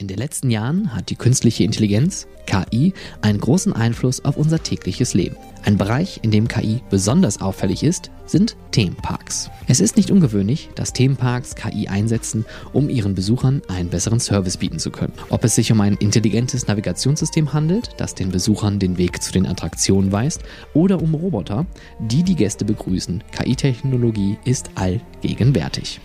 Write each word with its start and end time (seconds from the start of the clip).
In 0.00 0.06
den 0.06 0.16
letzten 0.16 0.50
Jahren 0.50 0.94
hat 0.94 1.10
die 1.10 1.14
künstliche 1.14 1.62
Intelligenz, 1.62 2.26
KI, 2.46 2.94
einen 3.20 3.38
großen 3.38 3.74
Einfluss 3.74 4.24
auf 4.24 4.38
unser 4.38 4.62
tägliches 4.62 5.12
Leben. 5.12 5.36
Ein 5.62 5.76
Bereich, 5.76 6.20
in 6.22 6.30
dem 6.30 6.48
KI 6.48 6.80
besonders 6.88 7.42
auffällig 7.42 7.82
ist, 7.82 8.10
sind 8.24 8.56
Themenparks. 8.70 9.50
Es 9.68 9.78
ist 9.78 9.98
nicht 9.98 10.10
ungewöhnlich, 10.10 10.70
dass 10.74 10.94
Themenparks 10.94 11.54
KI 11.54 11.88
einsetzen, 11.88 12.46
um 12.72 12.88
ihren 12.88 13.14
Besuchern 13.14 13.60
einen 13.68 13.90
besseren 13.90 14.20
Service 14.20 14.56
bieten 14.56 14.78
zu 14.78 14.90
können. 14.90 15.12
Ob 15.28 15.44
es 15.44 15.54
sich 15.54 15.70
um 15.70 15.82
ein 15.82 15.98
intelligentes 15.98 16.66
Navigationssystem 16.66 17.52
handelt, 17.52 17.90
das 17.98 18.14
den 18.14 18.30
Besuchern 18.30 18.78
den 18.78 18.96
Weg 18.96 19.22
zu 19.22 19.32
den 19.32 19.44
Attraktionen 19.44 20.12
weist, 20.12 20.40
oder 20.72 21.02
um 21.02 21.14
Roboter, 21.14 21.66
die 21.98 22.22
die 22.22 22.36
Gäste 22.36 22.64
begrüßen. 22.64 23.22
KI-Technologie 23.32 24.38
ist 24.46 24.70
allgegenwärtig. 24.76 26.00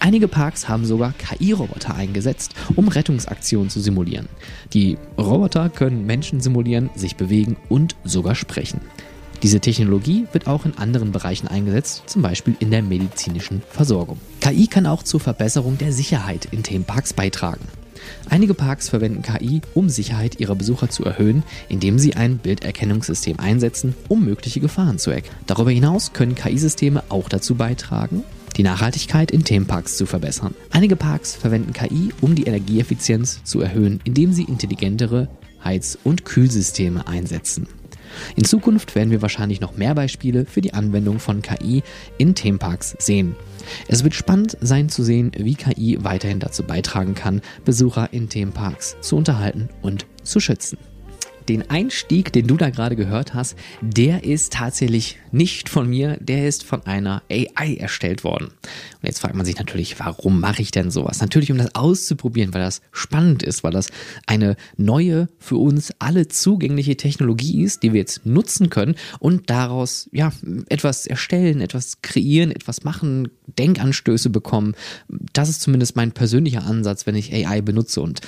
Einige 0.00 0.28
Parks 0.28 0.68
haben 0.68 0.84
sogar 0.84 1.12
KI-Roboter 1.12 1.94
eingesetzt, 1.94 2.54
um 2.76 2.88
Rettungsaktionen 2.88 3.70
zu 3.70 3.80
simulieren. 3.80 4.28
Die 4.72 4.98
Roboter 5.16 5.68
können 5.68 6.06
Menschen 6.06 6.40
simulieren, 6.40 6.90
sich 6.94 7.16
bewegen 7.16 7.56
und 7.68 7.96
sogar 8.04 8.34
sprechen. 8.34 8.80
Diese 9.42 9.60
Technologie 9.60 10.26
wird 10.32 10.48
auch 10.48 10.64
in 10.64 10.76
anderen 10.78 11.12
Bereichen 11.12 11.46
eingesetzt, 11.46 12.02
zum 12.06 12.22
Beispiel 12.22 12.56
in 12.58 12.72
der 12.72 12.82
medizinischen 12.82 13.62
Versorgung. 13.70 14.18
KI 14.40 14.66
kann 14.66 14.86
auch 14.86 15.04
zur 15.04 15.20
Verbesserung 15.20 15.78
der 15.78 15.92
Sicherheit 15.92 16.48
in 16.50 16.64
Themenparks 16.64 17.12
beitragen. 17.12 17.64
Einige 18.28 18.54
Parks 18.54 18.88
verwenden 18.88 19.22
KI, 19.22 19.60
um 19.74 19.88
Sicherheit 19.88 20.40
ihrer 20.40 20.54
Besucher 20.54 20.90
zu 20.90 21.04
erhöhen, 21.04 21.42
indem 21.68 21.98
sie 21.98 22.14
ein 22.14 22.38
Bilderkennungssystem 22.38 23.38
einsetzen, 23.38 23.94
um 24.08 24.24
mögliche 24.24 24.60
Gefahren 24.60 24.98
zu 24.98 25.10
erkennen. 25.10 25.36
Darüber 25.46 25.70
hinaus 25.70 26.12
können 26.12 26.34
KI-Systeme 26.34 27.04
auch 27.08 27.28
dazu 27.28 27.54
beitragen, 27.54 28.24
die 28.58 28.64
Nachhaltigkeit 28.64 29.30
in 29.30 29.44
Themenparks 29.44 29.96
zu 29.96 30.04
verbessern. 30.04 30.54
Einige 30.70 30.96
Parks 30.96 31.36
verwenden 31.36 31.72
KI, 31.72 32.10
um 32.20 32.34
die 32.34 32.42
Energieeffizienz 32.42 33.42
zu 33.44 33.60
erhöhen, 33.60 34.00
indem 34.02 34.32
sie 34.32 34.42
intelligentere 34.42 35.28
Heiz- 35.64 35.96
und 36.02 36.24
Kühlsysteme 36.24 37.06
einsetzen. 37.06 37.68
In 38.36 38.44
Zukunft 38.44 38.94
werden 38.94 39.10
wir 39.10 39.22
wahrscheinlich 39.22 39.60
noch 39.60 39.76
mehr 39.76 39.94
Beispiele 39.94 40.44
für 40.44 40.60
die 40.60 40.74
Anwendung 40.74 41.20
von 41.20 41.40
KI 41.40 41.82
in 42.16 42.34
Themenparks 42.34 42.96
sehen. 42.98 43.36
Es 43.86 44.02
wird 44.02 44.14
spannend 44.14 44.56
sein 44.60 44.88
zu 44.88 45.04
sehen, 45.04 45.30
wie 45.36 45.54
KI 45.54 45.98
weiterhin 46.00 46.40
dazu 46.40 46.64
beitragen 46.64 47.14
kann, 47.14 47.42
Besucher 47.64 48.12
in 48.12 48.28
Themenparks 48.28 48.96
zu 49.00 49.16
unterhalten 49.16 49.68
und 49.82 50.06
zu 50.24 50.40
schützen 50.40 50.78
den 51.48 51.70
Einstieg, 51.70 52.32
den 52.32 52.46
du 52.46 52.56
da 52.56 52.70
gerade 52.70 52.96
gehört 52.96 53.34
hast, 53.34 53.56
der 53.80 54.24
ist 54.24 54.52
tatsächlich 54.52 55.18
nicht 55.32 55.68
von 55.68 55.88
mir, 55.88 56.16
der 56.20 56.46
ist 56.46 56.64
von 56.64 56.82
einer 56.86 57.22
AI 57.30 57.74
erstellt 57.74 58.24
worden. 58.24 58.46
Und 58.46 59.02
jetzt 59.02 59.20
fragt 59.20 59.34
man 59.34 59.46
sich 59.46 59.58
natürlich, 59.58 59.98
warum 59.98 60.40
mache 60.40 60.62
ich 60.62 60.70
denn 60.70 60.90
sowas? 60.90 61.20
Natürlich, 61.20 61.50
um 61.50 61.58
das 61.58 61.74
auszuprobieren, 61.74 62.52
weil 62.52 62.62
das 62.62 62.82
spannend 62.92 63.42
ist, 63.42 63.64
weil 63.64 63.72
das 63.72 63.88
eine 64.26 64.56
neue, 64.76 65.28
für 65.38 65.56
uns 65.56 65.92
alle 65.98 66.28
zugängliche 66.28 66.96
Technologie 66.96 67.62
ist, 67.62 67.82
die 67.82 67.92
wir 67.92 68.00
jetzt 68.00 68.26
nutzen 68.26 68.70
können 68.70 68.96
und 69.18 69.50
daraus 69.50 70.08
ja 70.12 70.32
etwas 70.68 71.06
erstellen, 71.06 71.60
etwas 71.60 72.02
kreieren, 72.02 72.50
etwas 72.50 72.84
machen, 72.84 73.28
Denkanstöße 73.58 74.30
bekommen. 74.30 74.74
Das 75.32 75.48
ist 75.48 75.62
zumindest 75.62 75.96
mein 75.96 76.12
persönlicher 76.12 76.64
Ansatz, 76.64 77.06
wenn 77.06 77.14
ich 77.14 77.32
AI 77.32 77.62
benutze 77.62 78.00
und 78.00 78.20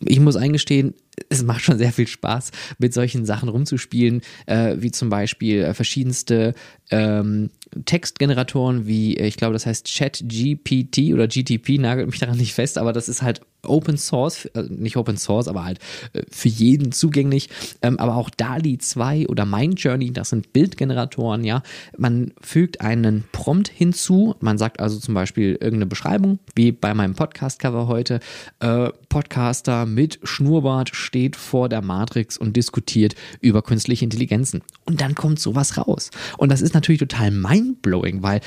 ich 0.00 0.20
muss 0.20 0.36
eingestehen, 0.36 0.94
es 1.28 1.42
macht 1.42 1.62
schon 1.62 1.78
sehr 1.78 1.92
viel 1.92 2.06
Spaß, 2.06 2.50
mit 2.78 2.94
solchen 2.94 3.24
Sachen 3.24 3.48
rumzuspielen, 3.48 4.22
äh, 4.46 4.76
wie 4.78 4.90
zum 4.90 5.08
Beispiel 5.08 5.62
äh, 5.62 5.74
verschiedenste 5.74 6.54
ähm, 6.90 7.50
Textgeneratoren, 7.84 8.86
wie 8.86 9.16
ich 9.16 9.36
glaube, 9.36 9.52
das 9.52 9.66
heißt 9.66 9.88
ChatGPT 9.94 11.12
oder 11.12 11.28
GTP, 11.28 11.78
nagelt 11.78 12.08
mich 12.08 12.18
daran 12.18 12.38
nicht 12.38 12.54
fest, 12.54 12.78
aber 12.78 12.92
das 12.92 13.08
ist 13.08 13.22
halt 13.22 13.42
Open 13.66 13.96
Source, 13.96 14.46
äh, 14.46 14.62
nicht 14.68 14.96
Open 14.96 15.16
Source, 15.16 15.48
aber 15.48 15.64
halt 15.64 15.78
äh, 16.12 16.22
für 16.30 16.48
jeden 16.48 16.92
zugänglich. 16.92 17.48
Ähm, 17.82 17.98
aber 17.98 18.16
auch 18.16 18.30
DALI 18.30 18.78
2 18.78 19.26
oder 19.28 19.44
Mindjourney, 19.44 20.12
das 20.12 20.30
sind 20.30 20.52
Bildgeneratoren, 20.52 21.44
ja. 21.44 21.62
Man 21.96 22.32
fügt 22.40 22.80
einen 22.80 23.24
Prompt 23.32 23.68
hinzu. 23.68 24.36
Man 24.40 24.58
sagt 24.58 24.80
also 24.80 24.98
zum 24.98 25.14
Beispiel 25.14 25.52
irgendeine 25.52 25.86
Beschreibung, 25.86 26.38
wie 26.54 26.72
bei 26.72 26.94
meinem 26.94 27.14
Podcast-Cover 27.14 27.88
heute. 27.88 28.20
Äh, 28.60 28.90
Podcaster 29.08 29.86
mit 29.86 30.20
Schnurrbart 30.22 30.94
steht 31.08 31.36
vor 31.36 31.70
der 31.70 31.80
Matrix 31.80 32.36
und 32.36 32.54
diskutiert 32.54 33.14
über 33.40 33.62
künstliche 33.62 34.04
Intelligenzen. 34.04 34.62
Und 34.84 35.00
dann 35.00 35.14
kommt 35.14 35.40
sowas 35.40 35.78
raus. 35.78 36.10
Und 36.36 36.52
das 36.52 36.60
ist 36.60 36.74
natürlich 36.74 37.00
total 37.00 37.30
mindblowing, 37.30 38.22
weil 38.22 38.40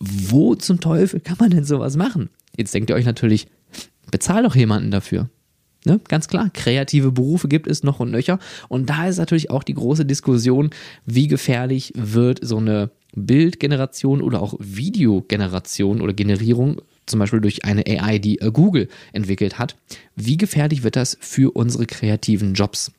wo 0.00 0.54
zum 0.54 0.80
Teufel 0.80 1.20
kann 1.20 1.36
man 1.38 1.50
denn 1.50 1.64
sowas 1.64 1.96
machen? 1.96 2.30
Jetzt 2.56 2.72
denkt 2.72 2.88
ihr 2.88 2.96
euch 2.96 3.04
natürlich, 3.04 3.46
Bezahl 4.10 4.42
doch 4.42 4.56
jemanden 4.56 4.90
dafür. 4.90 5.28
Ne? 5.84 6.00
Ganz 6.08 6.28
klar, 6.28 6.48
kreative 6.54 7.12
Berufe 7.12 7.46
gibt 7.46 7.66
es 7.66 7.82
noch 7.82 8.00
und 8.00 8.10
nöcher. 8.10 8.38
Und 8.68 8.88
da 8.88 9.06
ist 9.06 9.18
natürlich 9.18 9.50
auch 9.50 9.62
die 9.62 9.74
große 9.74 10.06
Diskussion, 10.06 10.70
wie 11.04 11.28
gefährlich 11.28 11.92
wird 11.94 12.40
so 12.42 12.56
eine 12.56 12.90
Bildgeneration 13.14 14.22
oder 14.22 14.40
auch 14.40 14.54
Videogeneration 14.58 16.00
oder 16.00 16.14
Generierung, 16.14 16.80
zum 17.08 17.20
Beispiel 17.20 17.40
durch 17.40 17.64
eine 17.64 17.84
AI, 17.86 18.18
die 18.18 18.40
äh, 18.40 18.50
Google 18.50 18.88
entwickelt 19.12 19.58
hat. 19.58 19.76
Wie 20.16 20.36
gefährlich 20.36 20.82
wird 20.82 20.96
das 20.96 21.16
für 21.20 21.54
unsere 21.56 21.86
kreativen 21.86 22.54
Jobs? 22.54 22.92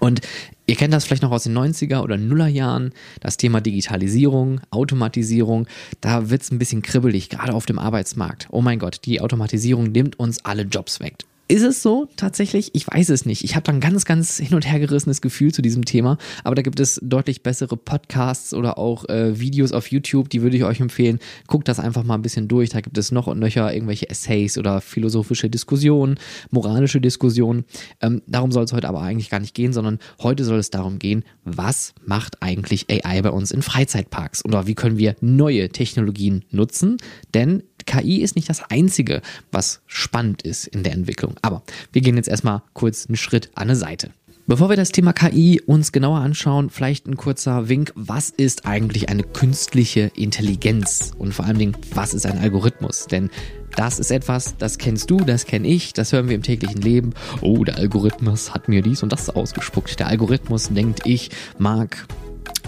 Und 0.00 0.20
ihr 0.66 0.76
kennt 0.76 0.92
das 0.92 1.04
vielleicht 1.04 1.22
noch 1.22 1.30
aus 1.30 1.44
den 1.44 1.56
90er 1.56 2.02
oder 2.02 2.18
Nuller 2.18 2.46
Jahren, 2.46 2.92
das 3.20 3.38
Thema 3.38 3.60
Digitalisierung, 3.60 4.60
Automatisierung, 4.70 5.66
da 6.02 6.28
wird 6.28 6.42
es 6.42 6.50
ein 6.50 6.58
bisschen 6.58 6.82
kribbelig, 6.82 7.30
gerade 7.30 7.54
auf 7.54 7.64
dem 7.64 7.78
Arbeitsmarkt. 7.78 8.48
Oh 8.50 8.60
mein 8.60 8.78
Gott, 8.78 9.00
die 9.06 9.20
Automatisierung 9.20 9.90
nimmt 9.90 10.18
uns 10.18 10.44
alle 10.44 10.62
Jobs 10.62 11.00
weg. 11.00 11.24
Ist 11.50 11.62
es 11.62 11.80
so 11.80 12.06
tatsächlich? 12.16 12.74
Ich 12.74 12.86
weiß 12.86 13.08
es 13.08 13.24
nicht. 13.24 13.42
Ich 13.42 13.56
habe 13.56 13.64
da 13.64 13.72
ein 13.72 13.80
ganz, 13.80 14.04
ganz 14.04 14.36
hin 14.36 14.54
und 14.54 14.70
her 14.70 14.78
gerissenes 14.80 15.22
Gefühl 15.22 15.50
zu 15.50 15.62
diesem 15.62 15.86
Thema. 15.86 16.18
Aber 16.44 16.54
da 16.54 16.60
gibt 16.60 16.78
es 16.78 17.00
deutlich 17.02 17.42
bessere 17.42 17.74
Podcasts 17.78 18.52
oder 18.52 18.76
auch 18.76 19.08
äh, 19.08 19.40
Videos 19.40 19.72
auf 19.72 19.90
YouTube, 19.90 20.28
die 20.28 20.42
würde 20.42 20.58
ich 20.58 20.64
euch 20.64 20.78
empfehlen. 20.78 21.20
Guckt 21.46 21.66
das 21.66 21.80
einfach 21.80 22.04
mal 22.04 22.16
ein 22.16 22.22
bisschen 22.22 22.48
durch. 22.48 22.68
Da 22.68 22.82
gibt 22.82 22.98
es 22.98 23.12
noch 23.12 23.28
und 23.28 23.38
nöcher 23.38 23.72
irgendwelche 23.72 24.10
Essays 24.10 24.58
oder 24.58 24.82
philosophische 24.82 25.48
Diskussionen, 25.48 26.18
moralische 26.50 27.00
Diskussionen. 27.00 27.64
Ähm, 28.02 28.20
darum 28.26 28.52
soll 28.52 28.64
es 28.64 28.74
heute 28.74 28.86
aber 28.86 29.00
eigentlich 29.00 29.30
gar 29.30 29.40
nicht 29.40 29.54
gehen, 29.54 29.72
sondern 29.72 30.00
heute 30.22 30.44
soll 30.44 30.58
es 30.58 30.68
darum 30.68 30.98
gehen, 30.98 31.24
was 31.44 31.94
macht 32.04 32.42
eigentlich 32.42 32.90
AI 32.90 33.22
bei 33.22 33.30
uns 33.30 33.52
in 33.52 33.62
Freizeitparks? 33.62 34.44
Oder 34.44 34.66
wie 34.66 34.74
können 34.74 34.98
wir 34.98 35.16
neue 35.22 35.70
Technologien 35.70 36.44
nutzen? 36.50 36.98
Denn 37.32 37.62
KI 37.88 38.22
ist 38.22 38.36
nicht 38.36 38.48
das 38.48 38.62
Einzige, 38.70 39.22
was 39.50 39.80
spannend 39.86 40.42
ist 40.42 40.66
in 40.66 40.82
der 40.82 40.92
Entwicklung. 40.92 41.34
Aber 41.42 41.62
wir 41.90 42.02
gehen 42.02 42.16
jetzt 42.16 42.28
erstmal 42.28 42.62
kurz 42.74 43.06
einen 43.06 43.16
Schritt 43.16 43.50
an 43.54 43.68
eine 43.68 43.76
Seite. 43.76 44.10
Bevor 44.46 44.70
wir 44.70 44.76
das 44.76 44.92
Thema 44.92 45.12
KI 45.12 45.60
uns 45.66 45.92
genauer 45.92 46.20
anschauen, 46.20 46.70
vielleicht 46.70 47.06
ein 47.06 47.18
kurzer 47.18 47.68
Wink. 47.68 47.92
Was 47.94 48.30
ist 48.30 48.64
eigentlich 48.64 49.10
eine 49.10 49.22
künstliche 49.22 50.10
Intelligenz? 50.16 51.12
Und 51.18 51.34
vor 51.34 51.44
allen 51.44 51.58
Dingen, 51.58 51.76
was 51.92 52.14
ist 52.14 52.24
ein 52.24 52.38
Algorithmus? 52.38 53.06
Denn 53.06 53.28
das 53.76 53.98
ist 53.98 54.10
etwas, 54.10 54.56
das 54.56 54.78
kennst 54.78 55.10
du, 55.10 55.18
das 55.18 55.44
kenne 55.44 55.68
ich, 55.68 55.92
das 55.92 56.12
hören 56.12 56.28
wir 56.28 56.34
im 56.34 56.42
täglichen 56.42 56.80
Leben. 56.80 57.12
Oh, 57.42 57.62
der 57.62 57.76
Algorithmus 57.76 58.54
hat 58.54 58.68
mir 58.68 58.80
dies 58.80 59.02
und 59.02 59.12
das 59.12 59.28
ausgespuckt. 59.28 60.00
Der 60.00 60.06
Algorithmus 60.06 60.68
denkt, 60.70 61.02
ich 61.04 61.30
mag 61.58 62.06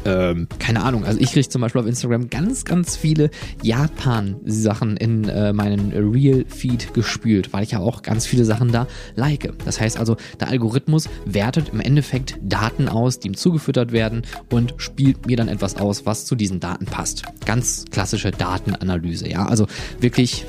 ähm, 0.05 0.49
keine 0.59 0.83
Ahnung, 0.83 1.05
also 1.05 1.21
ich 1.21 1.33
kriege 1.33 1.49
zum 1.49 1.61
Beispiel 1.61 1.81
auf 1.81 1.87
Instagram 1.87 2.31
ganz, 2.31 2.65
ganz 2.65 2.97
viele 2.97 3.31
Japan-Sachen 3.63 4.97
in 4.97 5.29
äh, 5.29 5.53
meinen 5.53 5.93
Real-Feed 5.93 6.95
gespült, 6.95 7.53
weil 7.53 7.63
ich 7.63 7.73
ja 7.73 7.81
auch 7.81 8.03
ganz 8.03 8.27
viele 8.27 8.45
Sachen 8.45 8.73
da 8.73 8.87
like. 9.17 9.53
Das 9.65 9.81
heißt 9.81 9.99
also, 9.99 10.17
der 10.39 10.49
Algorithmus 10.49 11.09
wertet 11.25 11.71
im 11.73 11.81
Endeffekt 11.81 12.39
Daten 12.43 12.89
aus, 12.89 13.21
die 13.21 13.29
ihm 13.29 13.37
zugefüttert 13.37 13.93
werden 13.93 14.23
und 14.51 14.75
spielt 14.79 15.27
mir 15.27 15.37
dann 15.37 15.49
etwas 15.49 15.77
aus, 15.77 16.07
was 16.07 16.25
zu 16.25 16.35
diesen 16.35 16.61
Daten 16.61 16.87
passt. 16.87 17.25
Ganz 17.45 17.85
klassische 17.91 18.31
Datenanalyse, 18.31 19.29
ja. 19.29 19.47
Also 19.47 19.67
wirklich 20.01 20.47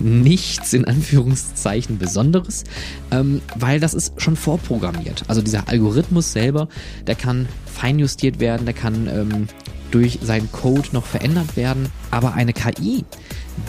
nichts 0.00 0.72
in 0.72 0.84
Anführungszeichen 0.84 1.98
Besonderes, 1.98 2.64
ähm, 3.10 3.40
weil 3.56 3.80
das 3.80 3.94
ist 3.94 4.20
schon 4.20 4.36
vorprogrammiert. 4.36 5.24
Also 5.28 5.42
dieser 5.42 5.68
Algorithmus 5.68 6.32
selber, 6.32 6.68
der 7.06 7.14
kann 7.14 7.48
feinjustiert 7.66 8.40
werden, 8.40 8.64
der 8.64 8.74
kann 8.74 9.08
ähm, 9.08 9.48
durch 9.90 10.18
seinen 10.22 10.50
Code 10.52 10.88
noch 10.92 11.06
verändert 11.06 11.56
werden. 11.56 11.86
Aber 12.10 12.34
eine 12.34 12.52
KI, 12.52 13.04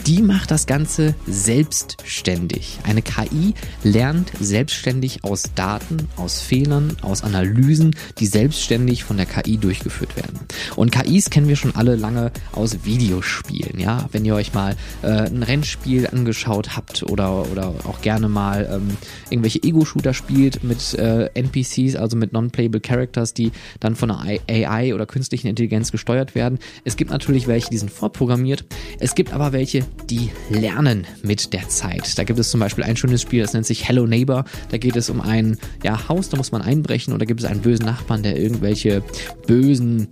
die 0.06 0.22
macht 0.22 0.50
das 0.50 0.66
Ganze 0.66 1.14
selbstständig. 1.26 2.78
Eine 2.84 3.02
KI 3.02 3.54
lernt 3.82 4.32
selbstständig 4.40 5.24
aus 5.24 5.44
Daten, 5.54 6.08
aus 6.16 6.40
Fehlern, 6.40 6.96
aus 7.02 7.22
Analysen, 7.22 7.94
die 8.18 8.26
selbstständig 8.26 9.04
von 9.04 9.16
der 9.16 9.26
KI 9.26 9.56
durchgeführt 9.56 10.16
werden. 10.16 10.40
Und 10.76 10.92
KIs 10.92 11.30
kennen 11.30 11.48
wir 11.48 11.56
schon 11.56 11.74
alle 11.74 11.96
lange 11.96 12.32
aus 12.52 12.84
Videospielen. 12.84 13.78
Ja, 13.78 14.08
wenn 14.12 14.24
ihr 14.24 14.34
euch 14.34 14.54
mal 14.54 14.76
äh, 15.02 15.08
ein 15.08 15.42
Rennspiel 15.42 16.06
angeschaut 16.06 16.76
habt 16.76 17.02
oder 17.04 17.50
oder 17.50 17.74
auch 17.84 18.00
gerne 18.00 18.28
mal 18.28 18.68
ähm, 18.70 18.96
irgendwelche 19.30 19.62
Ego-Shooter 19.62 20.14
spielt 20.14 20.64
mit 20.64 20.94
äh, 20.94 21.30
NPCs, 21.34 21.96
also 21.96 22.16
mit 22.16 22.32
non-playable 22.32 22.80
Characters, 22.80 23.34
die 23.34 23.52
dann 23.80 23.96
von 23.96 24.10
einer 24.10 24.40
AI 24.48 24.94
oder 24.94 25.06
künstlichen 25.06 25.48
Intelligenz 25.48 25.92
gesteuert 25.92 26.34
werden. 26.34 26.58
Es 26.84 26.96
gibt 26.96 27.10
natürlich 27.10 27.46
welche, 27.46 27.70
die 27.70 27.78
sind 27.78 27.90
vorprogrammiert. 27.90 28.64
Es 28.98 29.14
gibt 29.14 29.32
aber 29.32 29.52
welche 29.52 29.79
die 30.08 30.30
lernen 30.48 31.06
mit 31.22 31.52
der 31.52 31.68
Zeit. 31.68 32.18
Da 32.18 32.24
gibt 32.24 32.38
es 32.38 32.50
zum 32.50 32.60
Beispiel 32.60 32.84
ein 32.84 32.96
schönes 32.96 33.22
Spiel, 33.22 33.42
das 33.42 33.52
nennt 33.52 33.66
sich 33.66 33.88
Hello 33.88 34.06
Neighbor. 34.06 34.44
Da 34.70 34.78
geht 34.78 34.96
es 34.96 35.10
um 35.10 35.20
ein 35.20 35.58
ja, 35.82 36.08
Haus, 36.08 36.28
da 36.28 36.36
muss 36.36 36.52
man 36.52 36.62
einbrechen 36.62 37.12
und 37.12 37.20
da 37.20 37.26
gibt 37.26 37.40
es 37.40 37.46
einen 37.46 37.60
bösen 37.60 37.86
Nachbarn, 37.86 38.22
der 38.22 38.38
irgendwelche 38.38 39.02
bösen 39.46 40.08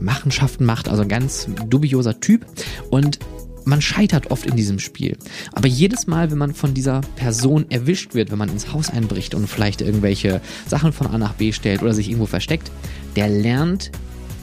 Machenschaften 0.00 0.64
macht, 0.64 0.88
also 0.88 1.02
ein 1.02 1.08
ganz 1.08 1.48
dubioser 1.68 2.20
Typ. 2.20 2.46
Und 2.90 3.18
man 3.64 3.80
scheitert 3.82 4.30
oft 4.30 4.46
in 4.46 4.56
diesem 4.56 4.78
Spiel. 4.78 5.16
Aber 5.52 5.68
jedes 5.68 6.06
Mal, 6.06 6.30
wenn 6.30 6.38
man 6.38 6.54
von 6.54 6.74
dieser 6.74 7.02
Person 7.16 7.70
erwischt 7.70 8.14
wird, 8.14 8.30
wenn 8.30 8.38
man 8.38 8.48
ins 8.48 8.72
Haus 8.72 8.90
einbricht 8.90 9.34
und 9.34 9.46
vielleicht 9.46 9.80
irgendwelche 9.80 10.40
Sachen 10.66 10.92
von 10.92 11.06
A 11.08 11.18
nach 11.18 11.34
B 11.34 11.52
stellt 11.52 11.82
oder 11.82 11.94
sich 11.94 12.08
irgendwo 12.08 12.26
versteckt, 12.26 12.70
der 13.16 13.28
lernt 13.28 13.90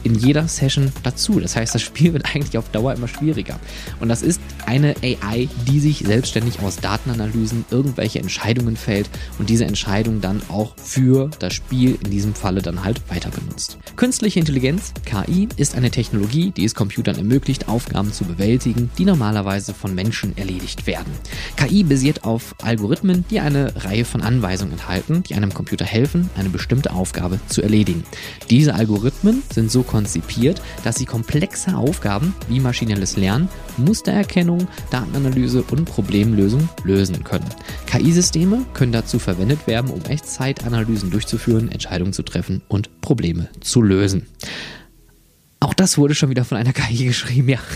in 0.07 0.15
jeder 0.15 0.47
Session 0.47 0.91
dazu. 1.03 1.39
Das 1.39 1.55
heißt, 1.55 1.75
das 1.75 1.81
Spiel 1.81 2.13
wird 2.13 2.33
eigentlich 2.33 2.57
auf 2.57 2.69
Dauer 2.69 2.93
immer 2.93 3.07
schwieriger. 3.07 3.59
Und 3.99 4.07
das 4.07 4.21
ist 4.21 4.39
eine 4.65 4.95
AI, 5.03 5.49
die 5.67 5.79
sich 5.79 5.99
selbstständig 5.99 6.61
aus 6.61 6.77
Datenanalysen 6.77 7.65
irgendwelche 7.71 8.19
Entscheidungen 8.19 8.77
fällt 8.77 9.09
und 9.37 9.49
diese 9.49 9.65
Entscheidungen 9.65 10.21
dann 10.21 10.41
auch 10.49 10.75
für 10.77 11.29
das 11.39 11.53
Spiel 11.53 11.97
in 12.03 12.09
diesem 12.09 12.33
Falle 12.33 12.61
dann 12.61 12.85
halt 12.85 13.01
weiter 13.09 13.29
benutzt. 13.29 13.77
Künstliche 13.97 14.39
Intelligenz, 14.39 14.93
KI, 15.05 15.49
ist 15.57 15.75
eine 15.75 15.91
Technologie, 15.91 16.51
die 16.51 16.63
es 16.63 16.73
Computern 16.73 17.17
ermöglicht, 17.17 17.67
Aufgaben 17.67 18.13
zu 18.13 18.23
bewältigen, 18.23 18.89
die 18.97 19.05
normalerweise 19.05 19.73
von 19.73 19.93
Menschen 19.93 20.37
erledigt 20.37 20.87
werden. 20.87 21.11
KI 21.57 21.83
basiert 21.83 22.23
auf 22.23 22.55
Algorithmen, 22.63 23.25
die 23.29 23.41
eine 23.41 23.73
Reihe 23.83 24.05
von 24.05 24.21
Anweisungen 24.21 24.73
enthalten, 24.73 25.23
die 25.23 25.35
einem 25.35 25.53
Computer 25.53 25.85
helfen, 25.85 26.29
eine 26.37 26.49
bestimmte 26.49 26.93
Aufgabe 26.93 27.39
zu 27.49 27.61
erledigen. 27.61 28.03
Diese 28.49 28.73
Algorithmen 28.73 29.43
sind 29.53 29.69
so 29.71 29.83
konzipiert, 29.97 30.61
dass 30.83 30.97
sie 30.97 31.05
komplexe 31.05 31.75
Aufgaben 31.75 32.35
wie 32.47 32.59
maschinelles 32.59 33.17
Lernen, 33.17 33.49
Mustererkennung, 33.77 34.67
Datenanalyse 34.91 35.63
und 35.71 35.85
Problemlösung 35.85 36.69
lösen 36.83 37.23
können. 37.23 37.49
KI-Systeme 37.87 38.63
können 38.75 38.91
dazu 38.91 39.17
verwendet 39.17 39.65
werden, 39.65 39.89
um 39.89 40.01
Echtzeitanalysen 40.03 41.09
durchzuführen, 41.09 41.71
Entscheidungen 41.71 42.13
zu 42.13 42.21
treffen 42.21 42.61
und 42.67 43.01
Probleme 43.01 43.49
zu 43.59 43.81
lösen. 43.81 44.27
Auch 45.59 45.73
das 45.73 45.97
wurde 45.97 46.13
schon 46.13 46.29
wieder 46.29 46.45
von 46.45 46.57
einer 46.57 46.73
KI 46.73 47.05
geschrieben, 47.05 47.49
ja. 47.49 47.59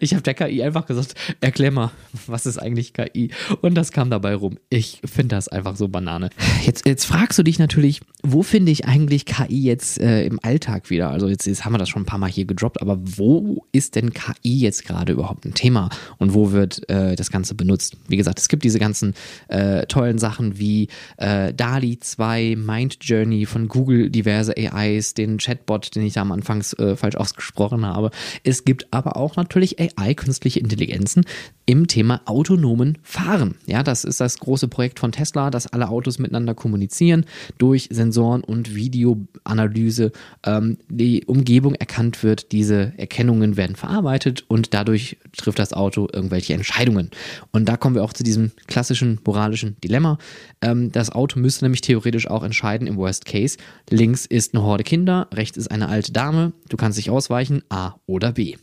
Ich 0.00 0.12
habe 0.12 0.22
der 0.22 0.34
KI 0.34 0.62
einfach 0.62 0.86
gesagt, 0.86 1.14
erklär 1.40 1.70
mal, 1.70 1.90
was 2.26 2.46
ist 2.46 2.56
eigentlich 2.56 2.94
KI? 2.94 3.30
Und 3.60 3.74
das 3.74 3.92
kam 3.92 4.10
dabei 4.10 4.34
rum. 4.34 4.58
Ich 4.70 5.00
finde 5.04 5.36
das 5.36 5.48
einfach 5.48 5.76
so 5.76 5.88
Banane. 5.88 6.30
Jetzt, 6.64 6.86
jetzt 6.86 7.04
fragst 7.04 7.38
du 7.38 7.42
dich 7.42 7.58
natürlich, 7.58 8.00
wo 8.22 8.42
finde 8.42 8.72
ich 8.72 8.86
eigentlich 8.86 9.26
KI 9.26 9.62
jetzt 9.62 10.00
äh, 10.00 10.24
im 10.24 10.38
Alltag 10.42 10.88
wieder? 10.90 11.10
Also 11.10 11.28
jetzt, 11.28 11.46
jetzt 11.46 11.64
haben 11.64 11.74
wir 11.74 11.78
das 11.78 11.88
schon 11.88 12.02
ein 12.02 12.06
paar 12.06 12.18
Mal 12.18 12.30
hier 12.30 12.44
gedroppt, 12.44 12.80
aber 12.80 12.98
wo 13.00 13.66
ist 13.72 13.96
denn 13.96 14.12
KI 14.12 14.60
jetzt 14.60 14.86
gerade 14.86 15.12
überhaupt 15.12 15.44
ein 15.44 15.54
Thema? 15.54 15.90
Und 16.18 16.34
wo 16.34 16.52
wird 16.52 16.88
äh, 16.88 17.16
das 17.16 17.30
Ganze 17.30 17.54
benutzt? 17.54 17.96
Wie 18.08 18.16
gesagt, 18.16 18.38
es 18.38 18.48
gibt 18.48 18.64
diese 18.64 18.78
ganzen 18.78 19.14
äh, 19.48 19.86
tollen 19.86 20.18
Sachen 20.18 20.58
wie 20.58 20.88
äh, 21.18 21.52
DALI 21.52 21.98
2, 22.00 22.56
Mind 22.56 22.98
Journey 23.02 23.46
von 23.46 23.68
Google, 23.68 24.10
diverse 24.10 24.54
AIs, 24.56 25.14
den 25.14 25.38
Chatbot, 25.38 25.94
den 25.94 26.06
ich 26.06 26.14
da 26.14 26.22
am 26.22 26.32
Anfang 26.32 26.62
äh, 26.78 26.96
falsch 26.96 27.16
ausgesprochen 27.16 27.84
habe. 27.86 28.10
Es 28.44 28.64
gibt 28.64 28.92
aber 28.92 29.16
auch 29.16 29.36
natürlich 29.36 29.78
AI, 29.78 30.14
künstliche 30.14 30.60
Intelligenzen, 30.60 31.24
im 31.66 31.88
Thema 31.88 32.22
autonomen 32.24 32.98
Fahren. 33.02 33.56
Ja, 33.66 33.82
das 33.82 34.04
ist 34.04 34.20
das 34.20 34.38
große 34.38 34.68
Projekt 34.68 35.00
von 35.00 35.10
Tesla, 35.10 35.50
dass 35.50 35.66
alle 35.66 35.88
Autos 35.88 36.18
miteinander 36.20 36.54
kommunizieren 36.54 37.26
durch 37.58 37.88
Sensoren 37.90 38.42
und 38.42 38.74
Videoanalyse. 38.74 40.12
Ähm, 40.44 40.78
die 40.88 41.24
Umgebung 41.26 41.74
erkannt 41.74 42.22
wird, 42.22 42.52
diese 42.52 42.92
Erkennungen 42.96 43.56
werden 43.56 43.74
verarbeitet 43.74 44.44
und 44.46 44.74
dadurch 44.74 45.18
trifft 45.36 45.58
das 45.58 45.72
Auto 45.72 46.08
irgendwelche 46.12 46.54
Entscheidungen. 46.54 47.10
Und 47.50 47.68
da 47.68 47.76
kommen 47.76 47.96
wir 47.96 48.04
auch 48.04 48.12
zu 48.12 48.22
diesem 48.22 48.52
klassischen 48.68 49.20
moralischen 49.26 49.76
Dilemma. 49.82 50.18
Ähm, 50.62 50.92
das 50.92 51.10
Auto 51.10 51.40
müsste 51.40 51.64
nämlich 51.64 51.80
theoretisch 51.80 52.28
auch 52.28 52.44
entscheiden 52.44 52.86
im 52.86 52.96
Worst 52.96 53.24
Case. 53.24 53.58
Links 53.90 54.24
ist 54.24 54.54
eine 54.54 54.62
Horde 54.62 54.84
Kinder, 54.84 55.28
rechts 55.34 55.56
ist 55.56 55.70
eine 55.70 55.88
alte 55.88 56.12
Dame. 56.12 56.52
Du 56.68 56.76
kannst 56.76 56.96
dich 56.96 57.10
ausweichen, 57.10 57.62
A 57.68 57.94
oder 58.06 58.32
B. 58.32 58.56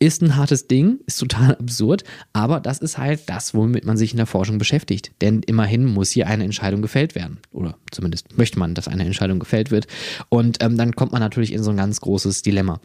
Ist 0.00 0.22
ein 0.22 0.36
hartes 0.36 0.68
Ding, 0.68 1.00
ist 1.06 1.18
total 1.18 1.56
absurd, 1.56 2.04
aber 2.32 2.60
das 2.60 2.78
ist 2.78 2.98
halt 2.98 3.22
das, 3.26 3.52
womit 3.52 3.84
man 3.84 3.96
sich 3.96 4.12
in 4.12 4.16
der 4.16 4.26
Forschung 4.26 4.58
beschäftigt. 4.58 5.10
Denn 5.20 5.42
immerhin 5.42 5.84
muss 5.84 6.10
hier 6.10 6.28
eine 6.28 6.44
Entscheidung 6.44 6.82
gefällt 6.82 7.16
werden. 7.16 7.38
Oder 7.52 7.76
zumindest 7.90 8.38
möchte 8.38 8.60
man, 8.60 8.74
dass 8.74 8.86
eine 8.86 9.04
Entscheidung 9.04 9.40
gefällt 9.40 9.72
wird. 9.72 9.88
Und 10.28 10.62
ähm, 10.62 10.76
dann 10.76 10.94
kommt 10.94 11.10
man 11.10 11.20
natürlich 11.20 11.52
in 11.52 11.64
so 11.64 11.70
ein 11.70 11.76
ganz 11.76 12.00
großes 12.00 12.42
Dilemma. 12.42 12.80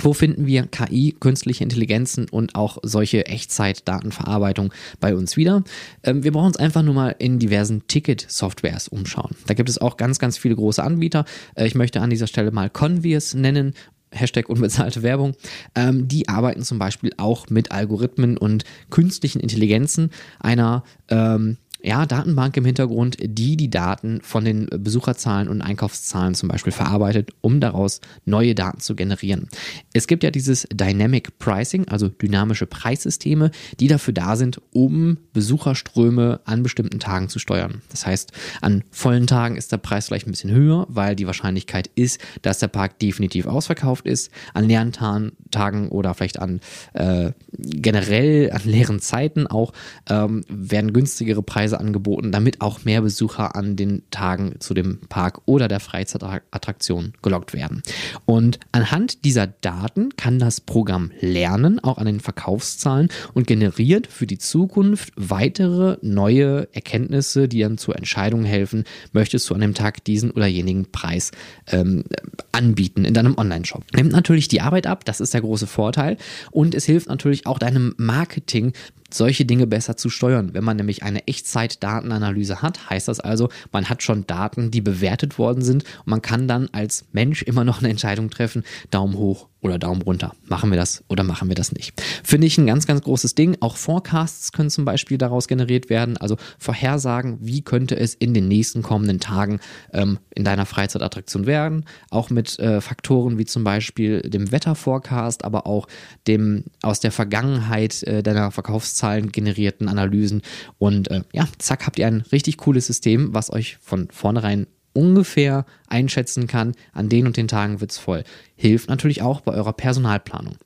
Wo 0.00 0.14
finden 0.14 0.46
wir 0.46 0.66
KI, 0.66 1.14
künstliche 1.20 1.62
Intelligenzen 1.62 2.28
und 2.28 2.54
auch 2.54 2.78
solche 2.82 3.26
Echtzeit-Datenverarbeitung 3.26 4.72
bei 5.00 5.14
uns 5.14 5.36
wieder? 5.36 5.62
Ähm, 6.02 6.24
wir 6.24 6.32
brauchen 6.32 6.46
uns 6.46 6.56
einfach 6.56 6.82
nur 6.82 6.94
mal 6.94 7.14
in 7.18 7.38
diversen 7.38 7.86
Ticket-Softwares 7.86 8.88
umschauen. 8.88 9.36
Da 9.46 9.54
gibt 9.54 9.68
es 9.68 9.78
auch 9.78 9.98
ganz, 9.98 10.18
ganz 10.18 10.38
viele 10.38 10.56
große 10.56 10.82
Anbieter. 10.82 11.24
Äh, 11.54 11.66
ich 11.66 11.74
möchte 11.74 12.00
an 12.00 12.10
dieser 12.10 12.26
Stelle 12.26 12.50
mal 12.50 12.70
Convies 12.70 13.34
nennen 13.34 13.74
Hashtag 14.12 14.48
unbezahlte 14.48 15.02
Werbung, 15.02 15.34
ähm, 15.74 16.08
die 16.08 16.28
arbeiten 16.28 16.62
zum 16.62 16.78
Beispiel 16.78 17.12
auch 17.16 17.48
mit 17.50 17.72
Algorithmen 17.72 18.36
und 18.36 18.64
künstlichen 18.90 19.40
Intelligenzen 19.40 20.10
einer 20.40 20.84
ähm, 21.08 21.56
ja, 21.82 22.06
Datenbank 22.06 22.56
im 22.56 22.64
Hintergrund, 22.64 23.16
die 23.20 23.56
die 23.56 23.70
Daten 23.70 24.20
von 24.22 24.44
den 24.44 24.66
Besucherzahlen 24.66 25.48
und 25.48 25.62
Einkaufszahlen 25.62 26.34
zum 26.34 26.48
Beispiel 26.48 26.72
verarbeitet, 26.72 27.30
um 27.40 27.60
daraus 27.60 28.00
neue 28.24 28.54
Daten 28.54 28.80
zu 28.80 28.94
generieren. 28.94 29.48
Es 29.92 30.06
gibt 30.06 30.22
ja 30.22 30.30
dieses 30.30 30.66
Dynamic 30.72 31.38
Pricing, 31.38 31.88
also 31.88 32.08
dynamische 32.08 32.66
Preissysteme, 32.66 33.50
die 33.80 33.88
dafür 33.88 34.14
da 34.14 34.36
sind, 34.36 34.60
um 34.72 35.18
Besucherströme 35.32 36.40
an 36.44 36.62
bestimmten 36.62 37.00
Tagen 37.00 37.28
zu 37.28 37.38
steuern. 37.38 37.82
Das 37.90 38.06
heißt, 38.06 38.32
an 38.60 38.84
vollen 38.90 39.26
Tagen 39.26 39.56
ist 39.56 39.72
der 39.72 39.78
Preis 39.78 40.06
vielleicht 40.06 40.26
ein 40.26 40.32
bisschen 40.32 40.52
höher, 40.52 40.86
weil 40.88 41.16
die 41.16 41.26
Wahrscheinlichkeit 41.26 41.90
ist, 41.94 42.20
dass 42.42 42.58
der 42.58 42.68
Park 42.68 42.98
definitiv 43.00 43.46
ausverkauft 43.46 44.06
ist. 44.06 44.30
An 44.54 44.68
leeren 44.68 44.92
Tagen 44.92 45.88
oder 45.88 46.14
vielleicht 46.14 46.38
an 46.38 46.60
äh, 46.92 47.32
generell 47.52 48.52
an 48.52 48.62
leeren 48.64 49.00
Zeiten 49.00 49.46
auch 49.46 49.72
ähm, 50.08 50.44
werden 50.48 50.92
günstigere 50.92 51.42
Preise 51.42 51.71
Preise 51.72 51.80
angeboten, 51.80 52.32
damit 52.32 52.60
auch 52.60 52.84
mehr 52.84 53.02
Besucher 53.02 53.56
an 53.56 53.76
den 53.76 54.02
Tagen 54.10 54.56
zu 54.60 54.74
dem 54.74 54.98
Park 55.08 55.40
oder 55.46 55.68
der 55.68 55.80
Freizeitattraktion 55.80 57.14
gelockt 57.22 57.52
werden. 57.54 57.82
Und 58.26 58.58
anhand 58.72 59.24
dieser 59.24 59.46
Daten 59.46 60.10
kann 60.16 60.38
das 60.38 60.60
Programm 60.60 61.12
lernen, 61.20 61.78
auch 61.82 61.98
an 61.98 62.06
den 62.06 62.20
Verkaufszahlen 62.20 63.08
und 63.34 63.46
generiert 63.46 64.06
für 64.06 64.26
die 64.26 64.38
Zukunft 64.38 65.12
weitere 65.16 65.96
neue 66.02 66.68
Erkenntnisse, 66.72 67.48
die 67.48 67.60
dann 67.60 67.78
zur 67.78 67.96
Entscheidung 67.96 68.44
helfen, 68.44 68.84
möchtest 69.12 69.48
du 69.48 69.54
an 69.54 69.60
dem 69.60 69.74
Tag 69.74 70.04
diesen 70.04 70.30
oder 70.30 70.46
jenigen 70.46 70.90
Preis 70.92 71.30
ähm, 71.68 72.04
anbieten 72.52 73.04
in 73.04 73.14
deinem 73.14 73.38
Online-Shop. 73.38 73.84
Nimmt 73.94 74.12
natürlich 74.12 74.48
die 74.48 74.60
Arbeit 74.60 74.86
ab, 74.86 75.04
das 75.04 75.20
ist 75.20 75.32
der 75.32 75.40
große 75.40 75.66
Vorteil 75.66 76.16
und 76.50 76.74
es 76.74 76.84
hilft 76.84 77.08
natürlich 77.08 77.46
auch 77.46 77.58
deinem 77.58 77.94
Marketing 77.96 78.72
solche 79.14 79.44
Dinge 79.44 79.66
besser 79.66 79.96
zu 79.96 80.10
steuern. 80.10 80.54
Wenn 80.54 80.64
man 80.64 80.76
nämlich 80.76 81.02
eine 81.02 81.26
Echtzeit-Datenanalyse 81.26 82.62
hat, 82.62 82.90
heißt 82.90 83.08
das 83.08 83.20
also, 83.20 83.48
man 83.70 83.88
hat 83.88 84.02
schon 84.02 84.26
Daten, 84.26 84.70
die 84.70 84.80
bewertet 84.80 85.38
worden 85.38 85.62
sind 85.62 85.84
und 86.00 86.06
man 86.06 86.22
kann 86.22 86.48
dann 86.48 86.68
als 86.72 87.06
Mensch 87.12 87.42
immer 87.42 87.64
noch 87.64 87.80
eine 87.80 87.90
Entscheidung 87.90 88.30
treffen, 88.30 88.64
Daumen 88.90 89.16
hoch 89.16 89.48
oder 89.62 89.78
Daumen 89.78 90.02
runter. 90.02 90.34
Machen 90.44 90.70
wir 90.70 90.76
das 90.76 91.04
oder 91.08 91.22
machen 91.22 91.48
wir 91.48 91.54
das 91.54 91.72
nicht? 91.72 92.02
Finde 92.24 92.46
ich 92.48 92.58
ein 92.58 92.66
ganz, 92.66 92.86
ganz 92.86 93.00
großes 93.02 93.34
Ding. 93.36 93.56
Auch 93.60 93.76
Forecasts 93.76 94.52
können 94.52 94.70
zum 94.70 94.84
Beispiel 94.84 95.18
daraus 95.18 95.46
generiert 95.46 95.88
werden. 95.88 96.16
Also 96.16 96.36
Vorhersagen, 96.58 97.38
wie 97.40 97.62
könnte 97.62 97.96
es 97.96 98.14
in 98.14 98.34
den 98.34 98.48
nächsten 98.48 98.82
kommenden 98.82 99.20
Tagen 99.20 99.60
ähm, 99.92 100.18
in 100.34 100.44
deiner 100.44 100.66
Freizeitattraktion 100.66 101.46
werden. 101.46 101.84
Auch 102.10 102.28
mit 102.28 102.58
äh, 102.58 102.80
Faktoren 102.80 103.38
wie 103.38 103.44
zum 103.44 103.62
Beispiel 103.62 104.20
dem 104.22 104.50
Wetterforecast, 104.50 105.44
aber 105.44 105.66
auch 105.66 105.86
dem 106.26 106.64
aus 106.82 106.98
der 106.98 107.12
Vergangenheit 107.12 108.02
äh, 108.02 108.22
deiner 108.22 108.50
Verkaufszahlen 108.50 109.30
generierten 109.30 109.88
Analysen. 109.88 110.42
Und 110.78 111.08
äh, 111.10 111.22
ja, 111.32 111.46
zack, 111.58 111.86
habt 111.86 112.00
ihr 112.00 112.08
ein 112.08 112.22
richtig 112.32 112.56
cooles 112.56 112.88
System, 112.88 113.32
was 113.32 113.52
euch 113.52 113.78
von 113.80 114.08
vornherein 114.10 114.66
ungefähr 114.92 115.66
einschätzen 115.88 116.46
kann, 116.46 116.74
an 116.92 117.08
den 117.08 117.26
und 117.26 117.36
den 117.36 117.48
Tagen 117.48 117.80
wird 117.80 117.92
es 117.92 117.98
voll. 117.98 118.24
Hilft 118.56 118.88
natürlich 118.88 119.22
auch 119.22 119.40
bei 119.40 119.52
eurer 119.52 119.72
Personalplanung. 119.72 120.56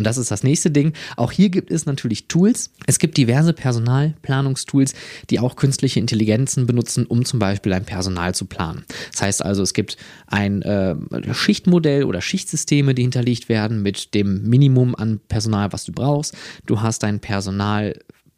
Und 0.00 0.04
das 0.04 0.16
ist 0.16 0.30
das 0.30 0.42
nächste 0.42 0.70
Ding. 0.70 0.94
Auch 1.18 1.30
hier 1.30 1.50
gibt 1.50 1.70
es 1.70 1.84
natürlich 1.84 2.26
Tools. 2.26 2.70
Es 2.86 2.98
gibt 2.98 3.18
diverse 3.18 3.52
Personalplanungstools, 3.52 4.94
die 5.28 5.38
auch 5.40 5.56
künstliche 5.56 6.00
Intelligenzen 6.00 6.66
benutzen, 6.66 7.04
um 7.04 7.26
zum 7.26 7.38
Beispiel 7.38 7.74
ein 7.74 7.84
Personal 7.84 8.34
zu 8.34 8.46
planen. 8.46 8.86
Das 9.12 9.20
heißt 9.20 9.44
also, 9.44 9.62
es 9.62 9.74
gibt 9.74 9.98
ein 10.26 10.62
äh, 10.62 10.96
Schichtmodell 11.34 12.04
oder 12.04 12.22
Schichtsysteme, 12.22 12.94
die 12.94 13.02
hinterlegt 13.02 13.50
werden 13.50 13.82
mit 13.82 14.14
dem 14.14 14.48
Minimum 14.48 14.94
an 14.94 15.20
Personal, 15.28 15.70
was 15.74 15.84
du 15.84 15.92
brauchst. 15.92 16.34
Du 16.64 16.80
hast 16.80 17.02
dein 17.02 17.20
Personal 17.20 17.94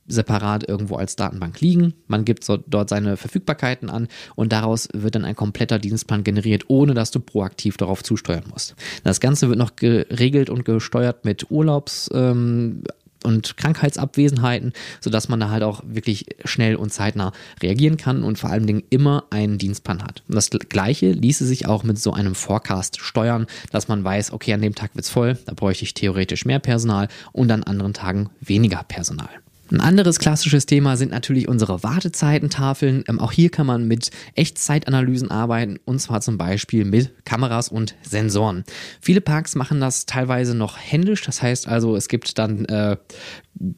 separat 0.06 0.68
irgendwo 0.68 0.96
als 0.96 1.16
Datenbank 1.16 1.60
liegen. 1.60 1.94
Man 2.06 2.24
gibt 2.24 2.44
so 2.44 2.56
dort 2.56 2.88
seine 2.88 3.16
Verfügbarkeiten 3.16 3.90
an 3.90 4.08
und 4.34 4.52
daraus 4.52 4.88
wird 4.92 5.14
dann 5.14 5.24
ein 5.24 5.36
kompletter 5.36 5.78
Dienstplan 5.78 6.24
generiert, 6.24 6.64
ohne 6.68 6.94
dass 6.94 7.10
du 7.10 7.20
proaktiv 7.20 7.76
darauf 7.76 8.02
zusteuern 8.02 8.44
musst. 8.50 8.74
Das 9.04 9.20
Ganze 9.20 9.48
wird 9.48 9.58
noch 9.58 9.76
geregelt 9.76 10.50
und 10.50 10.64
gesteuert 10.64 11.24
mit 11.24 11.50
Urlaubs. 11.50 12.10
Ähm, 12.12 12.82
und 13.24 13.56
Krankheitsabwesenheiten, 13.56 14.72
sodass 15.00 15.28
man 15.28 15.40
da 15.40 15.50
halt 15.50 15.62
auch 15.62 15.82
wirklich 15.86 16.26
schnell 16.44 16.76
und 16.76 16.92
zeitnah 16.92 17.32
reagieren 17.62 17.96
kann 17.96 18.24
und 18.24 18.38
vor 18.38 18.50
allen 18.50 18.66
Dingen 18.66 18.82
immer 18.90 19.24
einen 19.30 19.58
Dienstplan 19.58 20.02
hat. 20.02 20.22
Und 20.28 20.34
das 20.34 20.50
gleiche 20.50 21.12
ließe 21.12 21.46
sich 21.46 21.66
auch 21.66 21.84
mit 21.84 21.98
so 21.98 22.12
einem 22.12 22.34
Forecast 22.34 23.00
steuern, 23.00 23.46
dass 23.70 23.88
man 23.88 24.02
weiß, 24.02 24.32
okay, 24.32 24.52
an 24.54 24.62
dem 24.62 24.74
Tag 24.74 24.94
wird's 24.94 25.10
voll, 25.10 25.38
da 25.46 25.54
bräuchte 25.54 25.84
ich 25.84 25.94
theoretisch 25.94 26.44
mehr 26.44 26.58
Personal 26.58 27.08
und 27.32 27.50
an 27.50 27.62
anderen 27.62 27.94
Tagen 27.94 28.30
weniger 28.40 28.82
Personal. 28.82 29.41
Ein 29.72 29.80
anderes 29.80 30.18
klassisches 30.18 30.66
Thema 30.66 30.98
sind 30.98 31.12
natürlich 31.12 31.48
unsere 31.48 31.82
Wartezeitentafeln. 31.82 33.04
Ähm, 33.08 33.18
auch 33.18 33.32
hier 33.32 33.48
kann 33.48 33.66
man 33.66 33.88
mit 33.88 34.10
Echtzeitanalysen 34.34 35.30
arbeiten 35.30 35.78
und 35.86 35.98
zwar 35.98 36.20
zum 36.20 36.36
Beispiel 36.36 36.84
mit 36.84 37.24
Kameras 37.24 37.70
und 37.70 37.94
Sensoren. 38.02 38.64
Viele 39.00 39.22
Parks 39.22 39.54
machen 39.54 39.80
das 39.80 40.04
teilweise 40.04 40.54
noch 40.54 40.76
händisch. 40.76 41.22
Das 41.22 41.40
heißt 41.40 41.68
also, 41.68 41.96
es 41.96 42.08
gibt 42.08 42.36
dann 42.36 42.66
äh, 42.66 42.98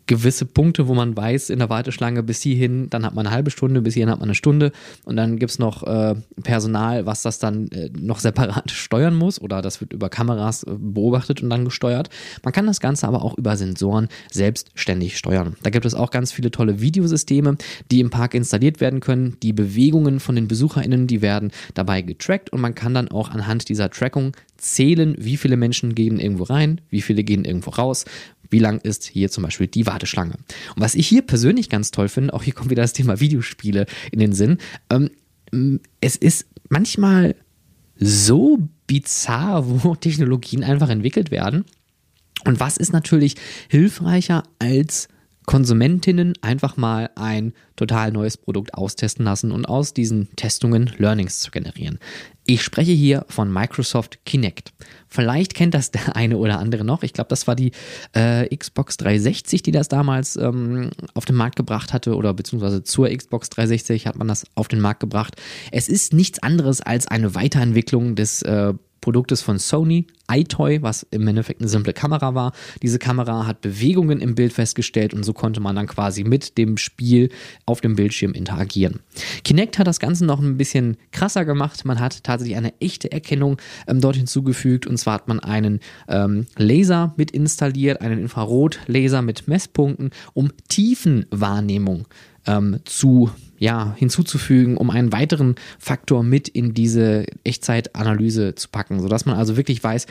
gewisse 0.06 0.46
Punkte, 0.46 0.88
wo 0.88 0.94
man 0.94 1.16
weiß, 1.16 1.50
in 1.50 1.58
der 1.58 1.68
Warteschlange 1.68 2.22
bis 2.22 2.40
hierhin, 2.40 2.88
dann 2.90 3.04
hat 3.04 3.14
man 3.14 3.26
eine 3.26 3.34
halbe 3.34 3.50
Stunde, 3.50 3.82
bis 3.82 3.94
hierhin 3.94 4.10
hat 4.10 4.18
man 4.18 4.28
eine 4.28 4.34
Stunde 4.34 4.72
und 5.04 5.16
dann 5.16 5.38
gibt 5.38 5.52
es 5.52 5.58
noch 5.58 5.82
äh, 5.82 6.14
Personal, 6.42 7.06
was 7.06 7.22
das 7.22 7.38
dann 7.38 7.68
äh, 7.68 7.90
noch 7.98 8.18
separat 8.18 8.70
steuern 8.70 9.14
muss 9.14 9.40
oder 9.40 9.62
das 9.62 9.80
wird 9.80 9.92
über 9.92 10.08
Kameras 10.08 10.62
äh, 10.62 10.70
beobachtet 10.76 11.42
und 11.42 11.50
dann 11.50 11.64
gesteuert. 11.64 12.08
Man 12.42 12.52
kann 12.52 12.66
das 12.66 12.80
Ganze 12.80 13.06
aber 13.06 13.22
auch 13.22 13.36
über 13.36 13.56
Sensoren 13.56 14.08
selbstständig 14.30 15.18
steuern. 15.18 15.56
Da 15.62 15.70
gibt 15.70 15.84
es 15.84 15.94
auch 15.94 16.10
ganz 16.10 16.32
viele 16.32 16.50
tolle 16.50 16.80
Videosysteme, 16.80 17.56
die 17.90 18.00
im 18.00 18.10
Park 18.10 18.34
installiert 18.34 18.80
werden 18.80 19.00
können. 19.00 19.36
Die 19.42 19.52
Bewegungen 19.52 20.20
von 20.20 20.34
den 20.34 20.48
BesucherInnen, 20.48 21.06
die 21.06 21.20
werden 21.20 21.52
dabei 21.74 22.02
getrackt 22.02 22.50
und 22.50 22.60
man 22.60 22.74
kann 22.74 22.94
dann 22.94 23.08
auch 23.08 23.30
anhand 23.30 23.68
dieser 23.68 23.90
Trackung 23.90 24.32
zählen, 24.56 25.14
wie 25.18 25.36
viele 25.36 25.56
Menschen 25.56 25.94
gehen 25.94 26.18
irgendwo 26.18 26.44
rein, 26.44 26.80
wie 26.88 27.02
viele 27.02 27.22
gehen 27.22 27.44
irgendwo 27.44 27.70
raus, 27.70 28.04
wie 28.54 28.60
lang 28.60 28.78
ist 28.78 29.04
hier 29.04 29.30
zum 29.30 29.42
Beispiel 29.42 29.66
die 29.66 29.84
Warteschlange. 29.84 30.34
Und 30.76 30.82
was 30.82 30.94
ich 30.94 31.08
hier 31.08 31.22
persönlich 31.22 31.68
ganz 31.68 31.90
toll 31.90 32.08
finde, 32.08 32.32
auch 32.32 32.44
hier 32.44 32.54
kommt 32.54 32.70
wieder 32.70 32.82
das 32.82 32.92
Thema 32.92 33.18
Videospiele 33.18 33.86
in 34.12 34.20
den 34.20 34.32
Sinn, 34.32 34.58
ähm, 34.90 35.80
es 36.00 36.14
ist 36.14 36.46
manchmal 36.68 37.34
so 37.98 38.60
bizarr, 38.86 39.64
wo 39.66 39.94
Technologien 40.00 40.62
einfach 40.62 40.88
entwickelt 40.88 41.32
werden. 41.32 41.64
Und 42.44 42.60
was 42.60 42.76
ist 42.76 42.92
natürlich 42.92 43.34
hilfreicher 43.68 44.44
als 44.60 45.08
Konsumentinnen 45.46 46.34
einfach 46.40 46.76
mal 46.76 47.10
ein 47.16 47.52
total 47.76 48.12
neues 48.12 48.36
Produkt 48.36 48.74
austesten 48.74 49.24
lassen 49.24 49.52
und 49.52 49.66
aus 49.66 49.92
diesen 49.92 50.28
Testungen 50.36 50.92
Learnings 50.98 51.40
zu 51.40 51.50
generieren. 51.50 51.98
Ich 52.46 52.62
spreche 52.62 52.92
hier 52.92 53.24
von 53.28 53.52
Microsoft 53.52 54.24
Kinect. 54.26 54.72
Vielleicht 55.08 55.54
kennt 55.54 55.74
das 55.74 55.90
der 55.90 56.14
eine 56.16 56.36
oder 56.36 56.58
andere 56.58 56.84
noch. 56.84 57.02
Ich 57.02 57.12
glaube, 57.12 57.28
das 57.28 57.46
war 57.46 57.56
die 57.56 57.72
äh, 58.14 58.54
Xbox 58.54 58.96
360, 58.98 59.62
die 59.62 59.70
das 59.70 59.88
damals 59.88 60.36
ähm, 60.36 60.90
auf 61.14 61.24
den 61.24 61.36
Markt 61.36 61.56
gebracht 61.56 61.92
hatte 61.92 62.14
oder 62.16 62.34
beziehungsweise 62.34 62.82
zur 62.82 63.08
Xbox 63.08 63.48
360 63.50 64.06
hat 64.06 64.16
man 64.16 64.28
das 64.28 64.44
auf 64.54 64.68
den 64.68 64.80
Markt 64.80 65.00
gebracht. 65.00 65.36
Es 65.72 65.88
ist 65.88 66.12
nichts 66.12 66.42
anderes 66.42 66.80
als 66.80 67.06
eine 67.08 67.34
Weiterentwicklung 67.34 68.14
des 68.14 68.42
äh, 68.42 68.74
Produktes 69.04 69.42
von 69.42 69.58
Sony, 69.58 70.06
iToy, 70.32 70.80
was 70.80 71.06
im 71.10 71.28
Endeffekt 71.28 71.60
eine 71.60 71.68
simple 71.68 71.92
Kamera 71.92 72.34
war. 72.34 72.52
Diese 72.82 72.98
Kamera 72.98 73.46
hat 73.46 73.60
Bewegungen 73.60 74.18
im 74.22 74.34
Bild 74.34 74.54
festgestellt 74.54 75.12
und 75.12 75.24
so 75.24 75.34
konnte 75.34 75.60
man 75.60 75.76
dann 75.76 75.86
quasi 75.86 76.24
mit 76.24 76.56
dem 76.56 76.78
Spiel 76.78 77.28
auf 77.66 77.82
dem 77.82 77.96
Bildschirm 77.96 78.32
interagieren. 78.32 79.00
Kinect 79.44 79.78
hat 79.78 79.86
das 79.86 80.00
Ganze 80.00 80.24
noch 80.24 80.40
ein 80.40 80.56
bisschen 80.56 80.96
krasser 81.12 81.44
gemacht. 81.44 81.84
Man 81.84 82.00
hat 82.00 82.24
tatsächlich 82.24 82.56
eine 82.56 82.72
echte 82.80 83.12
Erkennung 83.12 83.58
ähm, 83.86 84.00
dort 84.00 84.16
hinzugefügt 84.16 84.86
und 84.86 84.96
zwar 84.96 85.16
hat 85.16 85.28
man 85.28 85.38
einen 85.38 85.80
ähm, 86.08 86.46
Laser 86.56 87.12
mit 87.18 87.30
installiert, 87.30 88.00
einen 88.00 88.18
Infrarotlaser 88.18 89.20
mit 89.20 89.48
Messpunkten, 89.48 90.12
um 90.32 90.50
Tiefenwahrnehmung 90.70 92.08
ähm, 92.46 92.80
zu 92.86 93.30
ja, 93.64 93.94
hinzuzufügen, 93.96 94.76
um 94.76 94.90
einen 94.90 95.10
weiteren 95.10 95.54
Faktor 95.78 96.22
mit 96.22 96.48
in 96.48 96.74
diese 96.74 97.24
Echtzeitanalyse 97.44 98.54
zu 98.54 98.68
packen, 98.68 99.00
sodass 99.00 99.24
man 99.24 99.36
also 99.36 99.56
wirklich 99.56 99.82
weiß, 99.82 100.06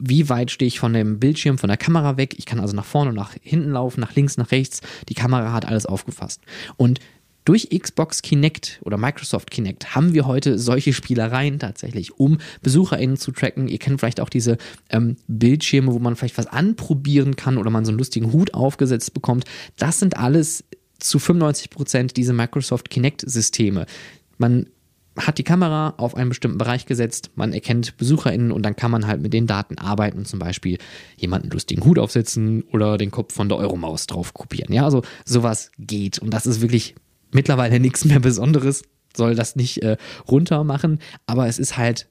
wie 0.00 0.28
weit 0.28 0.50
stehe 0.50 0.66
ich 0.66 0.80
von 0.80 0.92
dem 0.92 1.20
Bildschirm, 1.20 1.58
von 1.58 1.68
der 1.68 1.76
Kamera 1.76 2.16
weg. 2.16 2.34
Ich 2.38 2.44
kann 2.44 2.58
also 2.58 2.74
nach 2.74 2.84
vorne 2.84 3.10
und 3.10 3.16
nach 3.16 3.34
hinten 3.40 3.70
laufen, 3.70 4.00
nach 4.00 4.16
links, 4.16 4.36
nach 4.36 4.50
rechts. 4.50 4.80
Die 5.08 5.14
Kamera 5.14 5.52
hat 5.52 5.64
alles 5.64 5.86
aufgefasst. 5.86 6.40
Und 6.76 6.98
durch 7.44 7.68
Xbox 7.70 8.20
Kinect 8.20 8.80
oder 8.82 8.98
Microsoft 8.98 9.52
Kinect 9.52 9.94
haben 9.94 10.12
wir 10.12 10.26
heute 10.26 10.58
solche 10.58 10.92
Spielereien 10.92 11.60
tatsächlich, 11.60 12.18
um 12.18 12.38
BesucherInnen 12.62 13.16
zu 13.16 13.30
tracken. 13.30 13.68
Ihr 13.68 13.78
kennt 13.78 14.00
vielleicht 14.00 14.20
auch 14.20 14.28
diese 14.28 14.58
ähm, 14.90 15.14
Bildschirme, 15.28 15.94
wo 15.94 16.00
man 16.00 16.16
vielleicht 16.16 16.36
was 16.36 16.48
anprobieren 16.48 17.36
kann 17.36 17.58
oder 17.58 17.70
man 17.70 17.84
so 17.84 17.92
einen 17.92 17.98
lustigen 17.98 18.32
Hut 18.32 18.54
aufgesetzt 18.54 19.14
bekommt. 19.14 19.44
Das 19.76 20.00
sind 20.00 20.16
alles 20.16 20.64
zu 20.98 21.18
95 21.18 21.70
Prozent 21.70 22.16
diese 22.16 22.32
Microsoft 22.32 22.90
Kinect-Systeme. 22.90 23.86
Man 24.36 24.66
hat 25.16 25.38
die 25.38 25.44
Kamera 25.44 25.94
auf 25.96 26.14
einen 26.14 26.28
bestimmten 26.28 26.58
Bereich 26.58 26.86
gesetzt, 26.86 27.30
man 27.34 27.52
erkennt 27.52 27.96
BesucherInnen 27.96 28.52
und 28.52 28.62
dann 28.62 28.76
kann 28.76 28.90
man 28.90 29.06
halt 29.06 29.20
mit 29.20 29.32
den 29.32 29.46
Daten 29.46 29.78
arbeiten 29.78 30.18
und 30.18 30.28
zum 30.28 30.38
Beispiel 30.38 30.78
jemanden 31.16 31.50
lustigen 31.50 31.84
Hut 31.84 31.98
aufsetzen 31.98 32.62
oder 32.72 32.98
den 32.98 33.10
Kopf 33.10 33.34
von 33.34 33.48
der 33.48 33.58
Euromaus 33.58 34.06
drauf 34.06 34.32
kopieren. 34.32 34.72
Ja, 34.72 34.84
also 34.84 35.02
sowas 35.24 35.70
geht 35.78 36.18
und 36.18 36.30
das 36.30 36.46
ist 36.46 36.60
wirklich 36.60 36.94
mittlerweile 37.32 37.80
nichts 37.80 38.04
mehr 38.04 38.20
Besonderes, 38.20 38.82
soll 39.16 39.34
das 39.34 39.56
nicht 39.56 39.82
äh, 39.82 39.96
runter 40.28 40.62
machen, 40.64 41.00
aber 41.26 41.48
es 41.48 41.58
ist 41.58 41.76
halt 41.76 42.08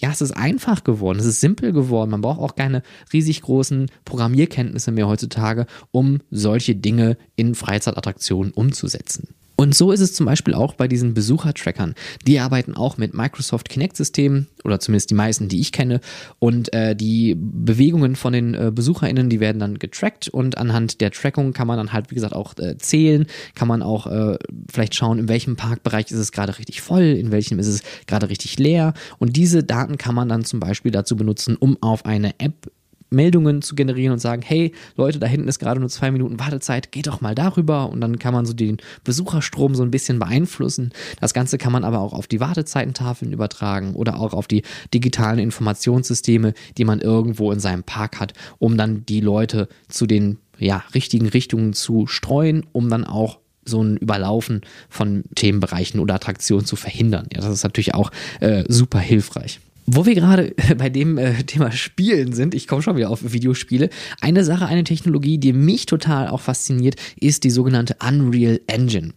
ja, 0.00 0.10
es 0.10 0.22
ist 0.22 0.32
einfach 0.32 0.82
geworden, 0.82 1.18
es 1.18 1.26
ist 1.26 1.40
simpel 1.40 1.72
geworden. 1.72 2.10
Man 2.10 2.22
braucht 2.22 2.40
auch 2.40 2.56
keine 2.56 2.82
riesig 3.12 3.42
großen 3.42 3.90
Programmierkenntnisse 4.04 4.92
mehr 4.92 5.06
heutzutage, 5.06 5.66
um 5.90 6.20
solche 6.30 6.74
Dinge 6.74 7.18
in 7.36 7.54
Freizeitattraktionen 7.54 8.52
umzusetzen. 8.52 9.28
Und 9.60 9.74
so 9.74 9.92
ist 9.92 10.00
es 10.00 10.14
zum 10.14 10.24
Beispiel 10.24 10.54
auch 10.54 10.72
bei 10.72 10.88
diesen 10.88 11.12
Besuchertrackern. 11.12 11.94
Die 12.26 12.40
arbeiten 12.40 12.74
auch 12.74 12.96
mit 12.96 13.12
Microsoft 13.12 13.68
Kinect-Systemen 13.68 14.46
oder 14.64 14.80
zumindest 14.80 15.10
die 15.10 15.14
meisten, 15.14 15.48
die 15.48 15.60
ich 15.60 15.70
kenne. 15.70 16.00
Und 16.38 16.72
äh, 16.72 16.96
die 16.96 17.36
Bewegungen 17.38 18.16
von 18.16 18.32
den 18.32 18.54
äh, 18.54 18.72
BesucherInnen, 18.74 19.28
die 19.28 19.38
werden 19.38 19.58
dann 19.58 19.78
getrackt 19.78 20.30
und 20.30 20.56
anhand 20.56 21.02
der 21.02 21.10
Trackung 21.10 21.52
kann 21.52 21.66
man 21.66 21.76
dann 21.76 21.92
halt, 21.92 22.10
wie 22.10 22.14
gesagt, 22.14 22.34
auch 22.34 22.56
äh, 22.56 22.78
zählen, 22.78 23.26
kann 23.54 23.68
man 23.68 23.82
auch 23.82 24.06
äh, 24.06 24.38
vielleicht 24.72 24.94
schauen, 24.94 25.18
in 25.18 25.28
welchem 25.28 25.56
Parkbereich 25.56 26.10
ist 26.10 26.16
es 26.16 26.32
gerade 26.32 26.56
richtig 26.56 26.80
voll, 26.80 27.02
in 27.02 27.30
welchem 27.30 27.58
ist 27.58 27.66
es 27.66 27.82
gerade 28.06 28.30
richtig 28.30 28.58
leer. 28.58 28.94
Und 29.18 29.36
diese 29.36 29.62
Daten 29.62 29.98
kann 29.98 30.14
man 30.14 30.30
dann 30.30 30.46
zum 30.46 30.60
Beispiel 30.60 30.90
dazu 30.90 31.16
benutzen, 31.16 31.58
um 31.60 31.76
auf 31.82 32.06
eine 32.06 32.32
App 32.40 32.72
Meldungen 33.10 33.62
zu 33.62 33.74
generieren 33.74 34.12
und 34.12 34.18
sagen, 34.18 34.42
hey 34.42 34.72
Leute, 34.96 35.18
da 35.18 35.26
hinten 35.26 35.48
ist 35.48 35.58
gerade 35.58 35.80
nur 35.80 35.88
zwei 35.88 36.10
Minuten 36.10 36.40
Wartezeit, 36.40 36.92
geht 36.92 37.06
doch 37.06 37.20
mal 37.20 37.34
darüber 37.34 37.90
und 37.90 38.00
dann 38.00 38.18
kann 38.18 38.32
man 38.32 38.46
so 38.46 38.52
den 38.52 38.78
Besucherstrom 39.04 39.74
so 39.74 39.82
ein 39.82 39.90
bisschen 39.90 40.18
beeinflussen. 40.18 40.92
Das 41.20 41.34
Ganze 41.34 41.58
kann 41.58 41.72
man 41.72 41.84
aber 41.84 42.00
auch 42.00 42.12
auf 42.12 42.26
die 42.26 42.40
Wartezeitentafeln 42.40 43.32
übertragen 43.32 43.94
oder 43.94 44.18
auch 44.20 44.32
auf 44.32 44.46
die 44.46 44.62
digitalen 44.94 45.38
Informationssysteme, 45.38 46.54
die 46.78 46.84
man 46.84 47.00
irgendwo 47.00 47.52
in 47.52 47.60
seinem 47.60 47.82
Park 47.82 48.20
hat, 48.20 48.32
um 48.58 48.76
dann 48.76 49.04
die 49.06 49.20
Leute 49.20 49.68
zu 49.88 50.06
den 50.06 50.38
ja, 50.58 50.84
richtigen 50.94 51.28
Richtungen 51.28 51.72
zu 51.72 52.06
streuen, 52.06 52.66
um 52.72 52.88
dann 52.90 53.04
auch 53.04 53.38
so 53.64 53.82
ein 53.82 53.96
Überlaufen 53.96 54.62
von 54.88 55.24
Themenbereichen 55.34 56.00
oder 56.00 56.14
Attraktionen 56.14 56.66
zu 56.66 56.76
verhindern. 56.76 57.26
Ja, 57.32 57.40
das 57.40 57.52
ist 57.52 57.62
natürlich 57.62 57.94
auch 57.94 58.10
äh, 58.40 58.64
super 58.68 58.98
hilfreich. 58.98 59.60
Wo 59.92 60.06
wir 60.06 60.14
gerade 60.14 60.54
bei 60.78 60.88
dem 60.88 61.18
äh, 61.18 61.42
Thema 61.42 61.72
Spielen 61.72 62.32
sind, 62.32 62.54
ich 62.54 62.68
komme 62.68 62.80
schon 62.80 62.96
wieder 62.96 63.10
auf 63.10 63.32
Videospiele. 63.32 63.90
Eine 64.20 64.44
Sache, 64.44 64.66
eine 64.66 64.84
Technologie, 64.84 65.38
die 65.38 65.52
mich 65.52 65.86
total 65.86 66.28
auch 66.28 66.40
fasziniert, 66.40 66.94
ist 67.18 67.42
die 67.42 67.50
sogenannte 67.50 67.96
Unreal 68.06 68.60
Engine. 68.68 69.14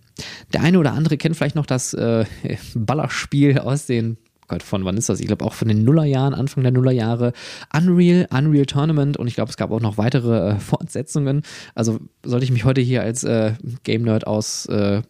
Der 0.52 0.62
eine 0.62 0.80
oder 0.80 0.94
andere 0.94 1.18
kennt 1.18 1.36
vielleicht 1.36 1.56
noch 1.56 1.68
das 1.68 1.94
äh, 1.94 2.26
Ballerspiel 2.76 3.60
aus 3.60 3.86
den 3.86 4.18
Gott, 4.48 4.64
von 4.64 4.84
wann 4.84 4.98
ist 4.98 5.10
das? 5.10 5.20
Ich 5.20 5.28
glaube 5.28 5.46
auch 5.46 5.54
von 5.54 5.68
den 5.68 5.84
Nullerjahren, 5.84 6.34
Anfang 6.34 6.64
der 6.64 6.74
Nullerjahre. 6.74 7.34
Unreal, 7.74 8.28
Unreal 8.32 8.66
Tournament 8.66 9.16
und 9.16 9.28
ich 9.28 9.36
glaube, 9.36 9.52
es 9.52 9.58
gab 9.58 9.72
auch 9.72 9.80
noch 9.80 9.98
weitere 9.98 10.50
äh, 10.50 10.56
Fortsetzungen. 10.60 11.44
Also 11.76 12.00
sollte 12.24 12.46
ich 12.46 12.52
mich 12.52 12.66
heute 12.66 12.82
hier 12.82 13.04
als 13.04 13.24
äh, 13.24 13.54
Game 13.84 14.02
Nerd 14.02 14.26
aus 14.26 14.66
äh, 14.66 15.04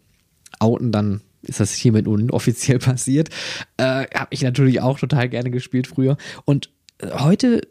outen, 0.60 0.91
dann 0.91 1.22
ist 1.43 1.59
das 1.59 1.73
hiermit 1.73 2.05
nun 2.05 2.31
offiziell 2.31 2.79
passiert. 2.79 3.29
Äh, 3.77 4.05
Habe 4.13 4.27
ich 4.31 4.41
natürlich 4.41 4.81
auch 4.81 5.00
total 5.00 5.29
gerne 5.29 5.51
gespielt 5.51 5.88
früher. 5.88 6.17
Und 6.45 6.69
äh, 7.00 7.09
heute 7.19 7.62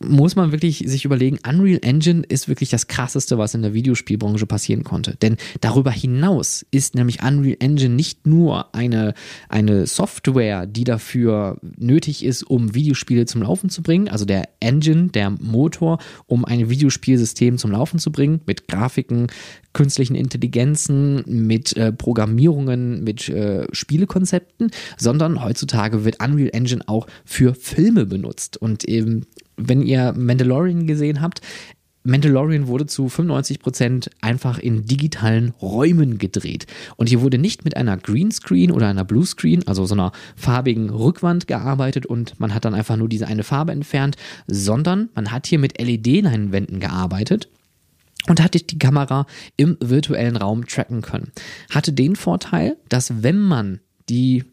muss 0.00 0.36
man 0.36 0.52
wirklich 0.52 0.84
sich 0.86 1.04
überlegen, 1.04 1.38
Unreal 1.46 1.80
Engine 1.82 2.22
ist 2.28 2.48
wirklich 2.48 2.68
das 2.68 2.86
krasseste, 2.86 3.38
was 3.38 3.54
in 3.54 3.62
der 3.62 3.74
Videospielbranche 3.74 4.46
passieren 4.46 4.84
konnte. 4.84 5.16
Denn 5.16 5.36
darüber 5.60 5.90
hinaus 5.90 6.64
ist 6.70 6.94
nämlich 6.94 7.22
Unreal 7.22 7.56
Engine 7.58 7.94
nicht 7.94 8.26
nur 8.26 8.74
eine, 8.74 9.14
eine 9.48 9.86
Software, 9.86 10.66
die 10.66 10.84
dafür 10.84 11.58
nötig 11.76 12.24
ist, 12.24 12.44
um 12.44 12.74
Videospiele 12.74 13.26
zum 13.26 13.42
Laufen 13.42 13.70
zu 13.70 13.82
bringen, 13.82 14.08
also 14.08 14.24
der 14.24 14.48
Engine, 14.60 15.08
der 15.08 15.30
Motor, 15.30 15.98
um 16.26 16.44
ein 16.44 16.70
Videospielsystem 16.70 17.58
zum 17.58 17.72
Laufen 17.72 17.98
zu 17.98 18.12
bringen, 18.12 18.40
mit 18.46 18.68
Grafiken, 18.68 19.28
künstlichen 19.72 20.14
Intelligenzen, 20.14 21.22
mit 21.26 21.76
äh, 21.76 21.92
Programmierungen, 21.92 23.04
mit 23.04 23.28
äh, 23.28 23.66
Spielekonzepten, 23.72 24.70
sondern 24.96 25.42
heutzutage 25.42 26.04
wird 26.04 26.22
Unreal 26.22 26.50
Engine 26.52 26.82
auch 26.86 27.06
für 27.24 27.54
Filme 27.54 28.06
benutzt. 28.06 28.56
Und 28.56 28.84
eben 28.84 29.26
wenn 29.58 29.82
ihr 29.82 30.14
Mandalorian 30.16 30.86
gesehen 30.86 31.20
habt, 31.20 31.42
Mandalorian 32.04 32.68
wurde 32.68 32.86
zu 32.86 33.06
95% 33.06 34.08
einfach 34.22 34.58
in 34.58 34.86
digitalen 34.86 35.50
Räumen 35.60 36.16
gedreht. 36.16 36.66
Und 36.96 37.08
hier 37.08 37.20
wurde 37.20 37.36
nicht 37.36 37.64
mit 37.64 37.76
einer 37.76 37.98
Greenscreen 37.98 38.70
oder 38.70 38.88
einer 38.88 39.04
Bluescreen, 39.04 39.66
also 39.66 39.84
so 39.84 39.94
einer 39.94 40.12
farbigen 40.34 40.88
Rückwand 40.88 41.46
gearbeitet 41.46 42.06
und 42.06 42.40
man 42.40 42.54
hat 42.54 42.64
dann 42.64 42.74
einfach 42.74 42.96
nur 42.96 43.08
diese 43.08 43.26
eine 43.26 43.44
Farbe 43.44 43.72
entfernt, 43.72 44.16
sondern 44.46 45.10
man 45.14 45.30
hat 45.30 45.46
hier 45.46 45.58
mit 45.58 45.78
LED-Leinwänden 45.78 46.80
gearbeitet 46.80 47.48
und 48.26 48.42
hatte 48.42 48.60
die 48.60 48.78
Kamera 48.78 49.26
im 49.56 49.76
virtuellen 49.80 50.36
Raum 50.36 50.66
tracken 50.66 51.02
können. 51.02 51.32
Hatte 51.70 51.92
den 51.92 52.16
Vorteil, 52.16 52.76
dass 52.88 53.22
wenn 53.22 53.40
man 53.40 53.80
die 54.08 54.44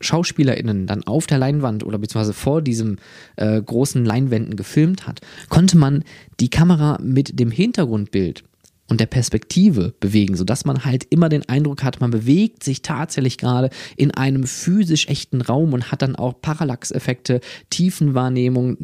SchauspielerInnen 0.00 0.86
dann 0.86 1.04
auf 1.04 1.26
der 1.26 1.38
Leinwand 1.38 1.84
oder 1.84 1.98
beziehungsweise 1.98 2.32
vor 2.32 2.62
diesem 2.62 2.96
äh, 3.36 3.60
großen 3.60 4.04
Leinwänden 4.04 4.56
gefilmt 4.56 5.06
hat, 5.06 5.20
konnte 5.48 5.76
man 5.76 6.04
die 6.40 6.50
Kamera 6.50 6.98
mit 7.02 7.38
dem 7.38 7.50
Hintergrundbild 7.50 8.44
und 8.90 9.00
der 9.00 9.06
Perspektive 9.06 9.94
bewegen, 10.00 10.36
sodass 10.36 10.64
man 10.64 10.84
halt 10.84 11.06
immer 11.10 11.28
den 11.28 11.48
Eindruck 11.48 11.84
hat, 11.84 12.00
man 12.00 12.10
bewegt 12.10 12.64
sich 12.64 12.82
tatsächlich 12.82 13.38
gerade 13.38 13.70
in 13.96 14.10
einem 14.10 14.44
physisch 14.44 15.06
echten 15.06 15.40
Raum 15.40 15.72
und 15.72 15.92
hat 15.92 16.02
dann 16.02 16.16
auch 16.16 16.40
Parallax-Effekte, 16.42 17.40
Tiefenwahrnehmung, 17.70 18.76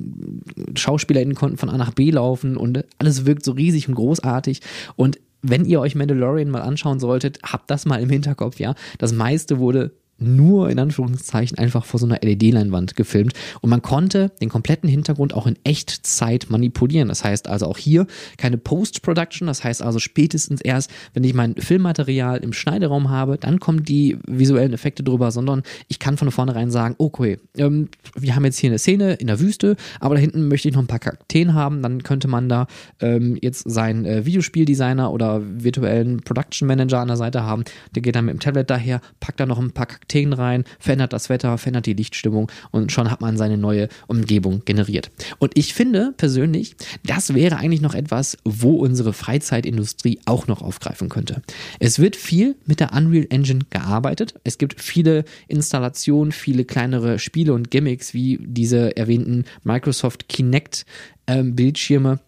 SchauspielerInnen 0.77 1.35
konnten 1.35 1.59
von 1.59 1.71
A 1.71 1.77
nach 1.77 1.93
B 1.93 2.11
laufen 2.13 2.57
und 2.57 2.85
alles 2.99 3.27
wirkt 3.27 3.45
so 3.45 3.53
riesig 3.53 3.89
und 3.89 3.97
großartig 3.97 4.61
und 4.95 5.19
wenn 5.43 5.65
ihr 5.65 5.81
euch 5.81 5.95
Mandalorian 5.95 6.51
mal 6.51 6.63
anschauen 6.63 6.99
solltet, 6.99 7.39
habt 7.45 7.71
das 7.71 7.85
mal 7.85 8.01
im 8.01 8.11
Hinterkopf, 8.11 8.59
ja. 8.59 8.75
Das 8.99 9.13
meiste 9.13 9.59
wurde 9.59 9.93
nur 10.19 10.71
in 10.71 10.79
Anführungszeichen 10.79 11.59
einfach 11.59 11.85
vor 11.85 12.01
so 12.01 12.07
einer 12.07 12.19
LED-Leinwand 12.23 12.97
gefilmt. 12.97 13.35
Und 13.61 13.71
man 13.71 13.83
konnte 13.83 14.33
den 14.41 14.49
kompletten 14.49 14.89
Hintergrund 14.89 15.35
auch 15.35 15.47
in 15.47 15.57
Echtzeit 15.65 16.47
manipulieren. 16.49 17.09
Das 17.09 17.25
heißt 17.25 17.49
also 17.49 17.67
auch 17.67 17.79
hier 17.79 18.07
keine 18.39 18.59
Post-Production, 18.59 19.47
das 19.47 19.63
heißt 19.63 19.83
also 19.83 19.99
spätestens 19.99 20.61
erst, 20.61 20.91
wenn 21.13 21.25
ich 21.25 21.35
mein 21.35 21.55
Filmmaterial 21.57 22.39
im 22.39 22.53
Schneideraum 22.53 23.11
habe, 23.11 23.37
dann 23.39 23.61
kommen 23.61 23.85
die 23.85 24.19
visuellen 24.27 24.73
Effekte 24.73 25.03
drüber, 25.03 25.31
sondern 25.31 25.63
ich 25.89 25.99
kann 25.99 26.17
von 26.17 26.31
vornherein 26.31 26.71
sagen, 26.71 26.95
okay, 26.99 27.39
ähm, 27.57 27.89
wir 28.15 28.35
haben 28.35 28.45
jetzt 28.45 28.59
hier 28.59 28.71
eine 28.71 28.79
Szene 28.79 29.15
in 29.15 29.27
der 29.27 29.41
Wüste, 29.41 29.77
aber 30.01 30.15
da 30.15 30.21
hinten 30.21 30.49
möchte 30.49 30.69
ich 30.69 30.75
noch 30.75 30.83
ein 30.83 30.87
paar 30.87 30.99
Kakteen 30.99 31.55
haben, 31.55 31.83
dann 31.83 32.03
könnte 32.03 32.29
man 32.29 32.49
da 32.49 32.67
ähm, 33.01 33.37
jetzt 33.41 33.71
seinen 33.71 34.05
äh, 34.07 34.25
Videospieldesigner 34.25 35.13
oder 35.13 35.43
virtuellen 35.43 36.21
Production 36.23 36.67
Manager 36.67 37.01
an 37.01 37.09
der 37.09 37.17
Seite 37.17 37.43
haben, 37.43 37.65
der 37.95 38.03
geht 38.03 38.17
dann 38.17 38.25
mit 38.25 38.35
dem 38.35 38.41
Tablet 38.41 38.71
daher, 38.71 39.01
packt 39.21 39.41
da 39.41 39.47
noch 39.47 39.59
ein 39.59 39.73
paar 39.73 39.87
Kakteen 39.87 40.06
Kakteen 40.07 40.33
rein, 40.33 40.65
verändert 40.79 41.13
das 41.13 41.29
Wetter, 41.29 41.59
verändert 41.59 41.87
die 41.87 41.93
Lichtstimmung 41.93 42.51
und 42.71 42.93
schon 42.93 43.11
hat 43.11 43.21
man 43.21 43.37
seine 43.37 43.57
neue 43.57 43.89
Umgebung 44.07 44.63
generiert. 44.65 45.11
Und 45.39 45.59
ich 45.59 45.75
finde 45.75 46.15
persönlich, 46.17 46.77
das 47.05 47.35
wäre 47.35 47.57
eigentlich 47.57 47.81
noch 47.81 47.95
etwas, 47.95 48.39
wo 48.45 48.77
unsere 48.77 49.13
Freizeitindustrie 49.13 50.21
auch 50.25 50.47
noch 50.47 50.63
aufgreifen 50.63 51.09
könnte. 51.09 51.43
Es 51.81 51.99
wird 51.99 52.15
viel 52.15 52.55
mit 52.67 52.79
der 52.79 52.93
Unreal 52.93 53.27
Engine 53.31 53.65
gearbeitet. 53.71 54.35
Es 54.45 54.59
gibt 54.59 54.81
viele 54.81 55.25
Installationen, 55.49 56.31
viele 56.31 56.65
kleinere 56.65 57.19
Spiele 57.19 57.53
und 57.53 57.73
Gimmicks 57.73 58.15
wie 58.15 58.39
diese 58.41 58.97
erwähnten 58.97 59.45
Microsoft 59.65 60.29
Kinect 60.29 60.87
ähm, 61.27 61.57
Bildschirme 61.57 62.21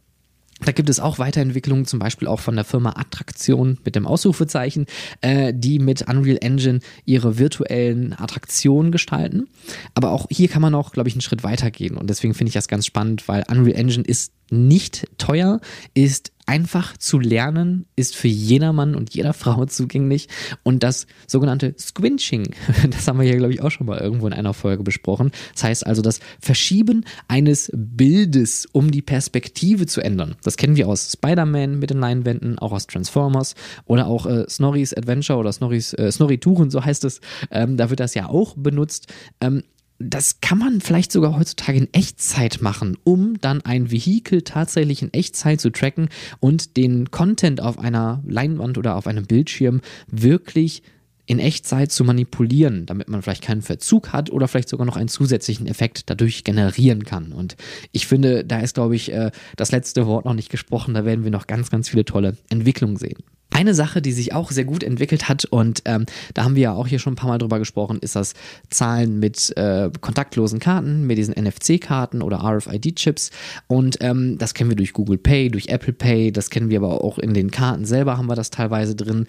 da 0.60 0.72
gibt 0.72 0.88
es 0.88 1.00
auch 1.00 1.18
Weiterentwicklungen, 1.18 1.86
zum 1.86 1.98
Beispiel 1.98 2.28
auch 2.28 2.40
von 2.40 2.56
der 2.56 2.64
Firma 2.64 2.94
Attraktion 2.96 3.78
mit 3.84 3.94
dem 3.94 4.06
Ausrufezeichen, 4.06 4.86
äh, 5.20 5.52
die 5.54 5.78
mit 5.78 6.08
Unreal 6.08 6.38
Engine 6.40 6.80
ihre 7.04 7.38
virtuellen 7.38 8.12
Attraktionen 8.18 8.90
gestalten. 8.90 9.48
Aber 9.94 10.10
auch 10.10 10.26
hier 10.30 10.48
kann 10.48 10.62
man 10.62 10.74
auch, 10.74 10.92
glaube 10.92 11.08
ich, 11.08 11.14
einen 11.14 11.20
Schritt 11.20 11.44
weitergehen. 11.44 11.96
Und 11.96 12.10
deswegen 12.10 12.34
finde 12.34 12.48
ich 12.48 12.54
das 12.54 12.68
ganz 12.68 12.86
spannend, 12.86 13.28
weil 13.28 13.44
Unreal 13.48 13.78
Engine 13.78 14.04
ist 14.04 14.32
nicht 14.50 15.06
teuer, 15.18 15.60
ist 15.94 16.32
einfach 16.48 16.96
zu 16.96 17.18
lernen, 17.18 17.84
ist 17.94 18.16
für 18.16 18.28
jedermann 18.28 18.94
und 18.94 19.14
jeder 19.14 19.34
Frau 19.34 19.66
zugänglich. 19.66 20.28
Und 20.62 20.82
das 20.82 21.06
sogenannte 21.26 21.74
Squinching, 21.78 22.54
das 22.90 23.06
haben 23.06 23.20
wir 23.20 23.26
hier, 23.26 23.36
glaube 23.36 23.52
ich, 23.52 23.60
auch 23.60 23.70
schon 23.70 23.86
mal 23.86 23.98
irgendwo 23.98 24.26
in 24.26 24.32
einer 24.32 24.54
Folge 24.54 24.82
besprochen. 24.82 25.30
Das 25.52 25.64
heißt 25.64 25.86
also 25.86 26.00
das 26.00 26.20
Verschieben 26.40 27.04
eines 27.28 27.70
Bildes, 27.74 28.66
um 28.72 28.90
die 28.90 29.02
Perspektive 29.02 29.86
zu 29.86 30.00
ändern. 30.00 30.36
Das 30.42 30.56
kennen 30.56 30.76
wir 30.76 30.88
aus 30.88 31.12
Spider-Man 31.12 31.78
mit 31.78 31.90
den 31.90 31.98
Leinwänden, 31.98 32.58
auch 32.58 32.72
aus 32.72 32.86
Transformers 32.86 33.54
oder 33.84 34.06
auch 34.06 34.24
äh, 34.24 34.48
Snorri's 34.48 34.94
Adventure 34.94 35.38
oder 35.38 35.52
Snorri's, 35.52 35.92
äh, 35.92 36.10
Snorri 36.10 36.38
Touren, 36.38 36.70
so 36.70 36.82
heißt 36.82 37.04
es. 37.04 37.20
Ähm, 37.50 37.76
da 37.76 37.90
wird 37.90 38.00
das 38.00 38.14
ja 38.14 38.26
auch 38.26 38.54
benutzt. 38.56 39.12
Ähm, 39.42 39.64
das 39.98 40.40
kann 40.40 40.58
man 40.58 40.80
vielleicht 40.80 41.10
sogar 41.10 41.36
heutzutage 41.36 41.78
in 41.78 41.92
Echtzeit 41.92 42.60
machen, 42.60 42.96
um 43.02 43.40
dann 43.40 43.62
ein 43.62 43.90
Vehikel 43.90 44.42
tatsächlich 44.42 45.02
in 45.02 45.12
Echtzeit 45.12 45.60
zu 45.60 45.70
tracken 45.70 46.08
und 46.40 46.76
den 46.76 47.10
Content 47.10 47.60
auf 47.60 47.78
einer 47.78 48.22
Leinwand 48.26 48.78
oder 48.78 48.94
auf 48.96 49.06
einem 49.06 49.26
Bildschirm 49.26 49.80
wirklich 50.06 50.82
in 51.28 51.38
Echtzeit 51.38 51.92
zu 51.92 52.04
manipulieren, 52.04 52.86
damit 52.86 53.08
man 53.10 53.20
vielleicht 53.20 53.44
keinen 53.44 53.60
Verzug 53.60 54.14
hat 54.14 54.30
oder 54.30 54.48
vielleicht 54.48 54.70
sogar 54.70 54.86
noch 54.86 54.96
einen 54.96 55.10
zusätzlichen 55.10 55.66
Effekt 55.66 56.04
dadurch 56.06 56.42
generieren 56.42 57.04
kann. 57.04 57.32
Und 57.32 57.56
ich 57.92 58.06
finde, 58.06 58.44
da 58.44 58.60
ist, 58.60 58.74
glaube 58.74 58.96
ich, 58.96 59.12
äh, 59.12 59.30
das 59.54 59.70
letzte 59.70 60.06
Wort 60.06 60.24
noch 60.24 60.32
nicht 60.32 60.48
gesprochen. 60.48 60.94
Da 60.94 61.04
werden 61.04 61.24
wir 61.24 61.30
noch 61.30 61.46
ganz, 61.46 61.68
ganz 61.68 61.90
viele 61.90 62.06
tolle 62.06 62.38
Entwicklungen 62.48 62.96
sehen. 62.96 63.18
Eine 63.50 63.74
Sache, 63.74 64.00
die 64.00 64.12
sich 64.12 64.32
auch 64.32 64.50
sehr 64.50 64.64
gut 64.64 64.82
entwickelt 64.82 65.28
hat 65.28 65.44
und 65.44 65.82
ähm, 65.84 66.06
da 66.32 66.44
haben 66.44 66.54
wir 66.54 66.62
ja 66.62 66.72
auch 66.72 66.86
hier 66.86 66.98
schon 66.98 67.14
ein 67.14 67.16
paar 67.16 67.28
Mal 67.28 67.38
drüber 67.38 67.58
gesprochen, 67.58 67.98
ist 68.00 68.14
das 68.14 68.34
Zahlen 68.70 69.18
mit 69.18 69.54
äh, 69.56 69.90
kontaktlosen 70.00 70.60
Karten, 70.60 71.06
mit 71.06 71.18
diesen 71.18 71.34
NFC-Karten 71.34 72.22
oder 72.22 72.38
RFID-Chips 72.44 73.30
und 73.66 73.98
ähm, 74.00 74.36
das 74.38 74.54
kennen 74.54 74.70
wir 74.70 74.76
durch 74.76 74.92
Google 74.92 75.18
Pay, 75.18 75.50
durch 75.50 75.68
Apple 75.68 75.94
Pay, 75.94 76.30
das 76.30 76.50
kennen 76.50 76.68
wir 76.68 76.78
aber 76.78 77.02
auch 77.02 77.18
in 77.18 77.34
den 77.34 77.50
Karten 77.50 77.84
selber 77.84 78.16
haben 78.16 78.26
wir 78.26 78.36
das 78.36 78.50
teilweise 78.50 78.94
drin. 78.94 79.26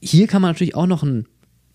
Hier 0.00 0.26
kann 0.26 0.42
man 0.42 0.50
natürlich 0.50 0.74
auch 0.74 0.86
noch 0.86 1.02
ein 1.02 1.26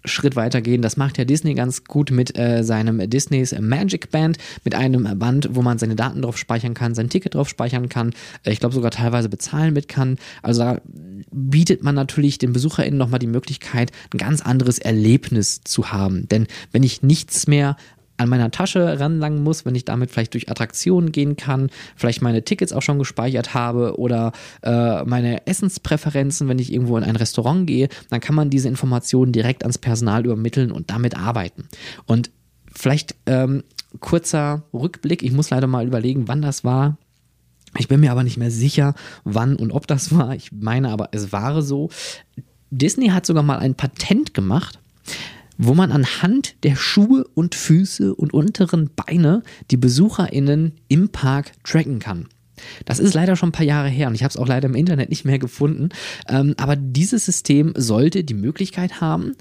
Schritt 0.06 0.36
weitergehen. 0.36 0.82
Das 0.82 0.98
macht 0.98 1.18
ja 1.18 1.26
Disney 1.26 1.54
ganz 1.54 1.86
gut 1.86 2.12
mit 2.12 2.38
äh, 2.38 2.64
seinem 2.64 3.10
Disneys 3.10 3.56
Magic 3.60 4.12
Band, 4.12 4.38
mit 4.64 4.76
einem 4.76 5.18
Band, 5.18 5.50
wo 5.54 5.62
man 5.62 5.78
seine 5.78 5.96
Daten 5.96 6.22
drauf 6.22 6.38
speichern 6.38 6.74
kann, 6.74 6.96
sein 6.96 7.10
Ticket 7.10 7.36
drauf 7.36 7.48
speichern 7.48 7.90
kann, 7.90 8.14
äh, 8.44 8.52
ich 8.52 8.60
glaube 8.60 8.76
sogar 8.76 8.92
teilweise 8.92 9.30
bezahlen 9.30 9.74
mit 9.74 9.88
kann. 9.88 10.18
Also 10.42 10.62
da 10.62 10.82
bietet 11.32 11.84
man 11.84 11.96
natürlich 11.96 12.38
den 12.38 12.54
BesucherInnen 12.54 12.98
nochmal 12.98 13.20
die 13.20 13.28
Möglichkeit, 13.28 13.92
ein 14.14 14.18
ganz 14.18 14.42
anderes 14.42 14.78
Erlebnis 14.80 15.62
zu 15.64 15.92
haben. 15.92 16.28
Denn 16.28 16.48
wenn 16.72 16.84
ich 16.84 17.02
nichts 17.02 17.48
mehr 17.48 17.78
an 18.18 18.30
meiner 18.30 18.52
Tasche 18.52 19.00
ranlangen 19.00 19.44
muss, 19.44 19.66
wenn 19.66 19.76
ich 19.76 19.86
damit 19.86 20.12
vielleicht 20.12 20.34
durch 20.34 20.50
Attraktionen 20.50 21.12
gehen 21.12 21.36
kann, 21.36 21.70
vielleicht 21.96 22.22
meine 22.22 22.44
Tickets 22.44 22.72
auch 22.72 22.82
schon 22.82 23.00
gespeichert 23.00 23.54
habe 23.54 23.98
oder 23.98 24.32
äh, 24.62 25.04
meine 25.04 25.48
Essenspräferenzen, 25.48 26.48
wenn 26.48 26.60
ich 26.60 26.72
irgendwo 26.72 26.98
in 26.98 27.04
ein 27.04 27.16
Restaurant 27.16 27.68
gehe, 27.68 27.90
dann 28.10 28.20
kann 28.20 28.36
man 28.36 28.50
diese 28.50 28.68
Informationen 28.68 29.32
direkt 29.32 29.64
ans 29.64 29.78
Personal 29.78 30.26
übermitteln 30.26 30.72
und 30.72 30.90
damit 30.90 31.18
arbeiten. 31.18 31.68
Und 32.06 32.30
vielleicht 32.72 33.16
ähm, 33.26 33.64
kurzer 34.00 34.64
Rückblick, 34.74 35.24
ich 35.24 35.32
muss 35.32 35.50
leider 35.50 35.68
mal 35.68 35.88
überlegen, 35.88 36.28
wann 36.28 36.42
das 36.42 36.64
war. 36.64 36.98
Ich 37.78 37.88
bin 37.88 38.00
mir 38.00 38.12
aber 38.12 38.24
nicht 38.24 38.38
mehr 38.38 38.52
sicher, 38.52 38.94
wann 39.24 39.56
und 39.56 39.72
ob 39.72 39.88
das 39.88 40.16
war. 40.16 40.36
Ich 40.36 40.52
meine 40.52 40.90
aber, 40.90 41.10
es 41.12 41.32
war 41.32 41.62
so. 41.64 41.90
Disney 42.70 43.10
hat 43.10 43.26
sogar 43.26 43.44
mal 43.44 43.60
ein 43.60 43.76
Patent 43.76 44.34
gemacht 44.34 44.80
wo 45.58 45.74
man 45.74 45.92
anhand 45.92 46.56
der 46.64 46.76
Schuhe 46.76 47.26
und 47.34 47.56
Füße 47.56 48.14
und 48.16 48.34
unteren 48.34 48.90
Beine 48.96 49.44
die 49.72 49.78
BesucherInnen 49.78 50.74
im 50.88 51.10
Park 51.10 51.52
tracken 51.64 52.00
kann. 52.00 52.28
Das 52.86 53.00
ist 53.00 53.14
leider 53.14 53.36
schon 53.36 53.50
ein 53.50 53.54
paar 53.54 53.66
Jahre 53.66 53.90
her 53.90 54.08
und 54.08 54.16
ich 54.16 54.24
habe 54.24 54.30
es 54.30 54.38
auch 54.38 54.48
leider 54.48 54.68
im 54.68 54.76
Internet 54.76 55.10
nicht 55.10 55.26
mehr 55.26 55.40
gefunden. 55.40 55.90
Ähm, 56.28 56.54
aber 56.58 56.76
dieses 56.76 57.26
System 57.26 57.74
sollte 57.76 58.24
die 58.24 58.34
Möglichkeit 58.34 59.02
haben, 59.02 59.36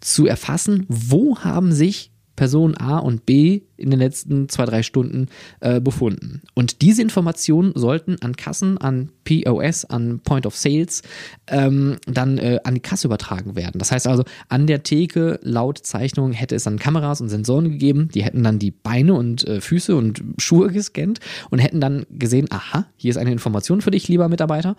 zu 0.00 0.26
erfassen, 0.26 0.84
wo 0.88 1.38
haben 1.38 1.72
sich 1.72 2.10
Person 2.34 2.76
A 2.76 2.98
und 2.98 3.24
B 3.24 3.62
in 3.76 3.90
den 3.90 3.98
letzten 3.98 4.48
zwei, 4.48 4.64
drei 4.64 4.82
Stunden 4.82 5.28
äh, 5.60 5.80
befunden. 5.80 6.42
Und 6.54 6.82
diese 6.82 7.02
Informationen 7.02 7.72
sollten 7.74 8.16
an 8.22 8.36
Kassen, 8.36 8.78
an 8.78 9.10
POS, 9.24 9.84
an 9.84 10.20
Point 10.20 10.46
of 10.46 10.56
Sales 10.56 11.02
ähm, 11.48 11.96
dann 12.06 12.38
äh, 12.38 12.58
an 12.64 12.74
die 12.74 12.80
Kasse 12.80 13.08
übertragen 13.08 13.56
werden. 13.56 13.78
Das 13.78 13.92
heißt 13.92 14.06
also, 14.06 14.24
an 14.48 14.66
der 14.66 14.82
Theke 14.82 15.38
laut 15.42 15.78
Zeichnung 15.78 16.32
hätte 16.32 16.54
es 16.54 16.64
dann 16.64 16.78
Kameras 16.78 17.20
und 17.20 17.28
Sensoren 17.28 17.70
gegeben, 17.70 18.08
die 18.14 18.24
hätten 18.24 18.42
dann 18.42 18.58
die 18.58 18.70
Beine 18.70 19.14
und 19.14 19.46
äh, 19.46 19.60
Füße 19.60 19.94
und 19.94 20.22
Schuhe 20.38 20.70
gescannt 20.70 21.20
und 21.50 21.58
hätten 21.58 21.80
dann 21.80 22.06
gesehen, 22.10 22.46
aha, 22.50 22.86
hier 22.96 23.10
ist 23.10 23.16
eine 23.16 23.32
Information 23.32 23.80
für 23.80 23.90
dich, 23.90 24.08
lieber 24.08 24.28
Mitarbeiter. 24.28 24.76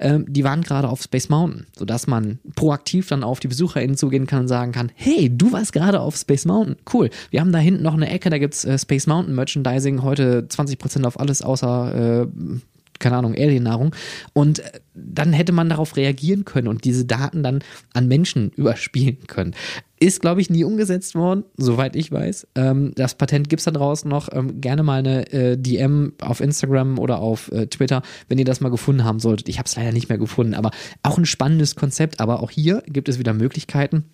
Ähm, 0.00 0.26
die 0.28 0.44
waren 0.44 0.62
gerade 0.62 0.88
auf 0.88 1.02
Space 1.02 1.28
Mountain, 1.28 1.66
sodass 1.76 2.06
man 2.06 2.38
proaktiv 2.54 3.08
dann 3.08 3.24
auf 3.24 3.40
die 3.40 3.48
BesucherInnen 3.48 3.96
zugehen 3.96 4.26
kann 4.26 4.40
und 4.40 4.48
sagen 4.48 4.72
kann, 4.72 4.92
hey, 4.94 5.30
du 5.36 5.52
warst 5.52 5.72
gerade 5.72 6.00
auf 6.00 6.16
Space 6.16 6.44
Mountain, 6.44 6.76
cool. 6.92 7.10
Wir 7.30 7.40
haben 7.40 7.52
da 7.52 7.58
hinten 7.58 7.82
noch 7.82 7.94
eine 7.94 8.08
Ecke, 8.08 8.30
da 8.30 8.37
gibt's 8.38 8.64
äh, 8.64 8.78
Space 8.78 9.06
Mountain 9.06 9.34
Merchandising, 9.34 10.02
heute 10.02 10.46
20% 10.48 11.04
auf 11.04 11.18
alles 11.20 11.42
außer 11.42 12.24
äh, 12.24 12.58
keine 12.98 13.16
Ahnung, 13.16 13.34
Aliennahrung. 13.34 13.94
Und 14.32 14.60
äh, 14.60 14.80
dann 14.94 15.32
hätte 15.32 15.52
man 15.52 15.68
darauf 15.68 15.96
reagieren 15.96 16.44
können 16.44 16.68
und 16.68 16.84
diese 16.84 17.04
Daten 17.04 17.42
dann 17.42 17.60
an 17.94 18.08
Menschen 18.08 18.50
überspielen 18.56 19.26
können. 19.26 19.54
Ist, 20.00 20.20
glaube 20.20 20.40
ich, 20.40 20.48
nie 20.48 20.62
umgesetzt 20.62 21.16
worden, 21.16 21.44
soweit 21.56 21.96
ich 21.96 22.12
weiß. 22.12 22.46
Ähm, 22.54 22.92
das 22.94 23.16
Patent 23.16 23.48
gibt 23.48 23.60
es 23.60 23.64
da 23.64 23.72
draußen 23.72 24.08
noch. 24.08 24.28
Ähm, 24.32 24.60
gerne 24.60 24.82
mal 24.82 25.00
eine 25.00 25.32
äh, 25.32 25.56
DM 25.56 26.12
auf 26.20 26.40
Instagram 26.40 26.98
oder 26.98 27.18
auf 27.18 27.50
äh, 27.50 27.66
Twitter, 27.66 28.02
wenn 28.28 28.38
ihr 28.38 28.44
das 28.44 28.60
mal 28.60 28.68
gefunden 28.68 29.04
haben 29.04 29.18
solltet. 29.18 29.48
Ich 29.48 29.58
habe 29.58 29.66
es 29.66 29.76
leider 29.76 29.92
nicht 29.92 30.08
mehr 30.08 30.18
gefunden, 30.18 30.54
aber 30.54 30.70
auch 31.02 31.18
ein 31.18 31.26
spannendes 31.26 31.74
Konzept. 31.74 32.20
Aber 32.20 32.42
auch 32.42 32.50
hier 32.50 32.82
gibt 32.86 33.08
es 33.08 33.18
wieder 33.18 33.34
Möglichkeiten 33.34 34.04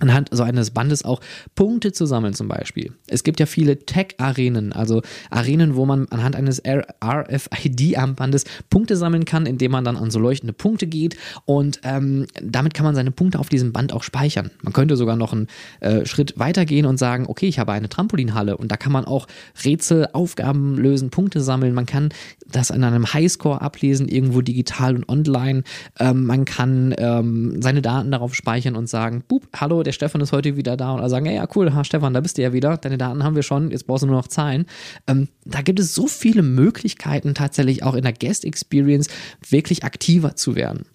anhand 0.00 0.28
so 0.32 0.42
eines 0.42 0.72
Bandes 0.72 1.04
auch 1.04 1.20
Punkte 1.54 1.92
zu 1.92 2.06
sammeln 2.06 2.34
zum 2.34 2.48
Beispiel. 2.48 2.92
Es 3.06 3.22
gibt 3.22 3.38
ja 3.38 3.46
viele 3.46 3.78
Tech-Arenen, 3.78 4.72
also 4.72 5.02
Arenen, 5.30 5.76
wo 5.76 5.86
man 5.86 6.08
anhand 6.08 6.34
eines 6.34 6.60
RFID-Armbandes 6.64 8.44
Punkte 8.70 8.96
sammeln 8.96 9.24
kann, 9.24 9.46
indem 9.46 9.70
man 9.70 9.84
dann 9.84 9.96
an 9.96 10.10
so 10.10 10.18
leuchtende 10.18 10.52
Punkte 10.52 10.86
geht 10.86 11.16
und 11.44 11.80
ähm, 11.84 12.26
damit 12.42 12.74
kann 12.74 12.84
man 12.84 12.94
seine 12.94 13.12
Punkte 13.12 13.38
auf 13.38 13.48
diesem 13.48 13.72
Band 13.72 13.92
auch 13.92 14.02
speichern. 14.02 14.50
Man 14.62 14.72
könnte 14.72 14.96
sogar 14.96 15.16
noch 15.16 15.32
einen 15.32 15.46
äh, 15.80 16.04
Schritt 16.06 16.38
weiter 16.38 16.64
gehen 16.64 16.86
und 16.86 16.98
sagen, 16.98 17.26
okay, 17.28 17.46
ich 17.46 17.58
habe 17.58 17.72
eine 17.72 17.88
Trampolinhalle 17.88 18.56
und 18.56 18.72
da 18.72 18.76
kann 18.76 18.92
man 18.92 19.04
auch 19.04 19.28
Rätsel, 19.64 20.08
Aufgaben 20.12 20.76
lösen, 20.76 21.10
Punkte 21.10 21.40
sammeln. 21.40 21.72
Man 21.72 21.86
kann 21.86 22.08
das 22.50 22.70
an 22.70 22.84
einem 22.84 23.12
Highscore 23.12 23.60
ablesen, 23.60 24.08
irgendwo 24.08 24.40
digital 24.40 24.96
und 24.96 25.08
online. 25.08 25.62
Ähm, 25.98 26.26
man 26.26 26.44
kann 26.44 26.94
ähm, 26.98 27.60
seine 27.60 27.82
Daten 27.82 28.10
darauf 28.10 28.34
speichern 28.34 28.76
und 28.76 28.88
sagen, 28.88 29.24
Boop, 29.26 29.48
hallo, 29.54 29.82
der 29.82 29.92
Stefan 29.92 30.20
ist 30.20 30.32
heute 30.32 30.56
wieder 30.56 30.76
da 30.76 30.92
und 30.92 31.08
sagen, 31.08 31.26
ja, 31.26 31.32
ja, 31.32 31.48
cool, 31.54 31.72
ha, 31.74 31.84
Stefan, 31.84 32.14
da 32.14 32.20
bist 32.20 32.38
du 32.38 32.42
ja 32.42 32.52
wieder, 32.52 32.76
deine 32.76 32.98
Daten 32.98 33.24
haben 33.24 33.36
wir 33.36 33.42
schon, 33.42 33.70
jetzt 33.70 33.86
brauchst 33.86 34.02
du 34.02 34.06
nur 34.06 34.16
noch 34.16 34.28
Zahlen. 34.28 34.66
Ähm, 35.06 35.28
da 35.44 35.62
gibt 35.62 35.80
es 35.80 35.94
so 35.94 36.06
viele 36.06 36.42
Möglichkeiten 36.42 37.34
tatsächlich 37.34 37.82
auch 37.82 37.94
in 37.94 38.02
der 38.02 38.12
Guest 38.12 38.44
Experience 38.44 39.08
wirklich 39.48 39.84
aktiver 39.84 40.36
zu 40.36 40.54
werden. 40.54 40.86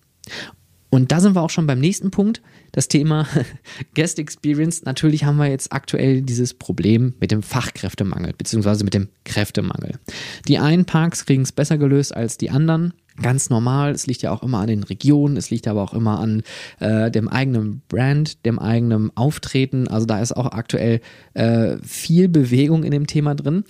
Und 0.89 1.12
da 1.12 1.19
sind 1.19 1.36
wir 1.36 1.41
auch 1.41 1.49
schon 1.49 1.67
beim 1.67 1.80
nächsten 1.80 2.12
Punkt, 2.12 2.41
das 2.71 2.88
Thema 2.88 3.28
Guest 3.95 4.19
Experience. 4.19 4.84
Natürlich 4.84 5.23
haben 5.23 5.38
wir 5.38 5.47
jetzt 5.47 5.71
aktuell 5.71 6.21
dieses 6.21 6.54
Problem 6.54 7.13
mit 7.19 7.32
dem 7.32 7.43
Fachkräftemangel, 7.43 8.34
beziehungsweise 8.38 8.84
mit 8.84 8.93
dem 8.93 9.10
Kräftemangel. 9.23 9.99
Die 10.47 10.58
einen 10.58 10.86
Parks 10.86 11.25
kriegen 11.25 11.43
es 11.43 11.52
besser 11.52 11.78
gelöst 11.78 12.15
als 12.15 12.38
die 12.38 12.49
anderen 12.49 12.93
ganz 13.21 13.49
normal. 13.49 13.91
Es 13.91 14.08
liegt 14.08 14.21
ja 14.21 14.32
auch 14.32 14.43
immer 14.43 14.60
an 14.60 14.67
den 14.67 14.84
Regionen, 14.84 15.38
es 15.38 15.49
liegt 15.49 15.67
aber 15.67 15.82
auch 15.82 15.93
immer 15.93 16.19
an 16.19 16.43
äh, 16.80 17.12
dem 17.12 17.28
eigenen 17.28 17.82
Brand, 17.88 18.45
dem 18.45 18.60
eigenen 18.60 19.15
Auftreten. 19.15 19.88
Also 19.88 20.06
da 20.06 20.19
ist 20.19 20.36
auch 20.36 20.52
aktuell 20.52 21.02
äh, 21.34 21.78
viel 21.84 22.30
Bewegung 22.30 22.84
in 22.84 22.91
dem 22.91 23.08
Thema 23.08 23.36
drin. 23.36 23.63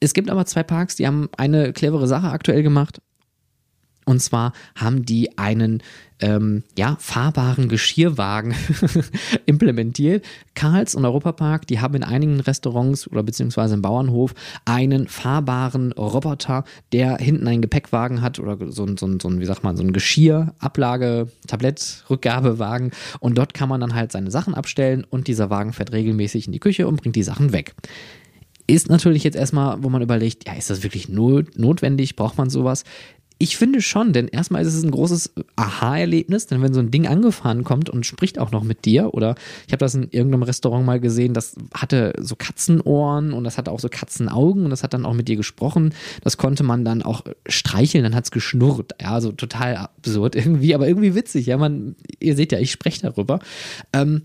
Es 0.00 0.12
gibt 0.12 0.30
aber 0.30 0.44
zwei 0.46 0.62
Parks, 0.62 0.96
die 0.96 1.06
haben 1.06 1.28
eine 1.36 1.72
clevere 1.72 2.06
Sache 2.06 2.28
aktuell 2.28 2.62
gemacht. 2.62 3.00
Und 4.08 4.20
zwar 4.20 4.52
haben 4.76 5.04
die 5.04 5.36
einen 5.36 5.82
ähm, 6.20 6.62
ja, 6.78 6.96
fahrbaren 7.00 7.68
Geschirrwagen 7.68 8.54
implementiert. 9.46 10.24
Karls 10.54 10.94
und 10.94 11.04
Europapark, 11.04 11.66
die 11.66 11.80
haben 11.80 11.96
in 11.96 12.04
einigen 12.04 12.38
Restaurants 12.38 13.08
oder 13.08 13.24
beziehungsweise 13.24 13.74
im 13.74 13.82
Bauernhof 13.82 14.32
einen 14.64 15.08
fahrbaren 15.08 15.90
Roboter, 15.92 16.64
der 16.92 17.18
hinten 17.18 17.48
einen 17.48 17.62
Gepäckwagen 17.62 18.22
hat 18.22 18.38
oder 18.38 18.56
so 18.70 18.84
ein, 18.84 18.96
so 18.96 19.06
ein, 19.06 19.18
so 19.18 19.28
ein 19.28 19.40
wie 19.40 19.44
sagt 19.44 19.64
man, 19.64 19.76
so 19.76 19.82
ein 19.82 19.92
Geschirrablage, 19.92 21.28
Tablett, 21.48 22.04
Rückgabewagen. 22.08 22.92
Und 23.18 23.36
dort 23.36 23.54
kann 23.54 23.68
man 23.68 23.80
dann 23.80 23.94
halt 23.94 24.12
seine 24.12 24.30
Sachen 24.30 24.54
abstellen 24.54 25.04
und 25.04 25.26
dieser 25.26 25.50
Wagen 25.50 25.72
fährt 25.72 25.92
regelmäßig 25.92 26.46
in 26.46 26.52
die 26.52 26.60
Küche 26.60 26.86
und 26.86 27.02
bringt 27.02 27.16
die 27.16 27.24
Sachen 27.24 27.52
weg 27.52 27.74
ist 28.66 28.88
natürlich 28.88 29.22
jetzt 29.22 29.36
erstmal, 29.36 29.82
wo 29.82 29.88
man 29.88 30.02
überlegt, 30.02 30.46
ja, 30.46 30.54
ist 30.54 30.70
das 30.70 30.82
wirklich 30.82 31.08
not 31.08 31.56
notwendig? 31.56 32.16
Braucht 32.16 32.36
man 32.36 32.50
sowas? 32.50 32.84
Ich 33.38 33.58
finde 33.58 33.82
schon, 33.82 34.14
denn 34.14 34.28
erstmal 34.28 34.62
ist 34.62 34.72
es 34.72 34.82
ein 34.82 34.90
großes 34.90 35.32
Aha-Erlebnis, 35.56 36.46
denn 36.46 36.62
wenn 36.62 36.72
so 36.72 36.80
ein 36.80 36.90
Ding 36.90 37.06
angefahren 37.06 37.64
kommt 37.64 37.90
und 37.90 38.06
spricht 38.06 38.38
auch 38.38 38.50
noch 38.50 38.64
mit 38.64 38.86
dir, 38.86 39.12
oder 39.12 39.34
ich 39.66 39.72
habe 39.72 39.80
das 39.80 39.94
in 39.94 40.04
irgendeinem 40.04 40.42
Restaurant 40.44 40.86
mal 40.86 41.00
gesehen, 41.00 41.34
das 41.34 41.54
hatte 41.74 42.14
so 42.18 42.34
Katzenohren 42.34 43.34
und 43.34 43.44
das 43.44 43.58
hatte 43.58 43.72
auch 43.72 43.80
so 43.80 43.90
Katzenaugen 43.90 44.64
und 44.64 44.70
das 44.70 44.82
hat 44.82 44.94
dann 44.94 45.04
auch 45.04 45.12
mit 45.12 45.28
dir 45.28 45.36
gesprochen. 45.36 45.92
Das 46.24 46.38
konnte 46.38 46.62
man 46.62 46.84
dann 46.84 47.02
auch 47.02 47.24
streicheln, 47.46 48.04
dann 48.04 48.14
hat's 48.14 48.30
geschnurrt. 48.30 48.92
Ja, 49.02 49.12
also 49.12 49.32
total 49.32 49.76
absurd 49.76 50.34
irgendwie, 50.34 50.74
aber 50.74 50.88
irgendwie 50.88 51.14
witzig. 51.14 51.44
Ja, 51.44 51.58
man, 51.58 51.94
ihr 52.20 52.36
seht 52.36 52.52
ja, 52.52 52.58
ich 52.58 52.72
spreche 52.72 53.02
darüber. 53.02 53.40
Ähm, 53.92 54.22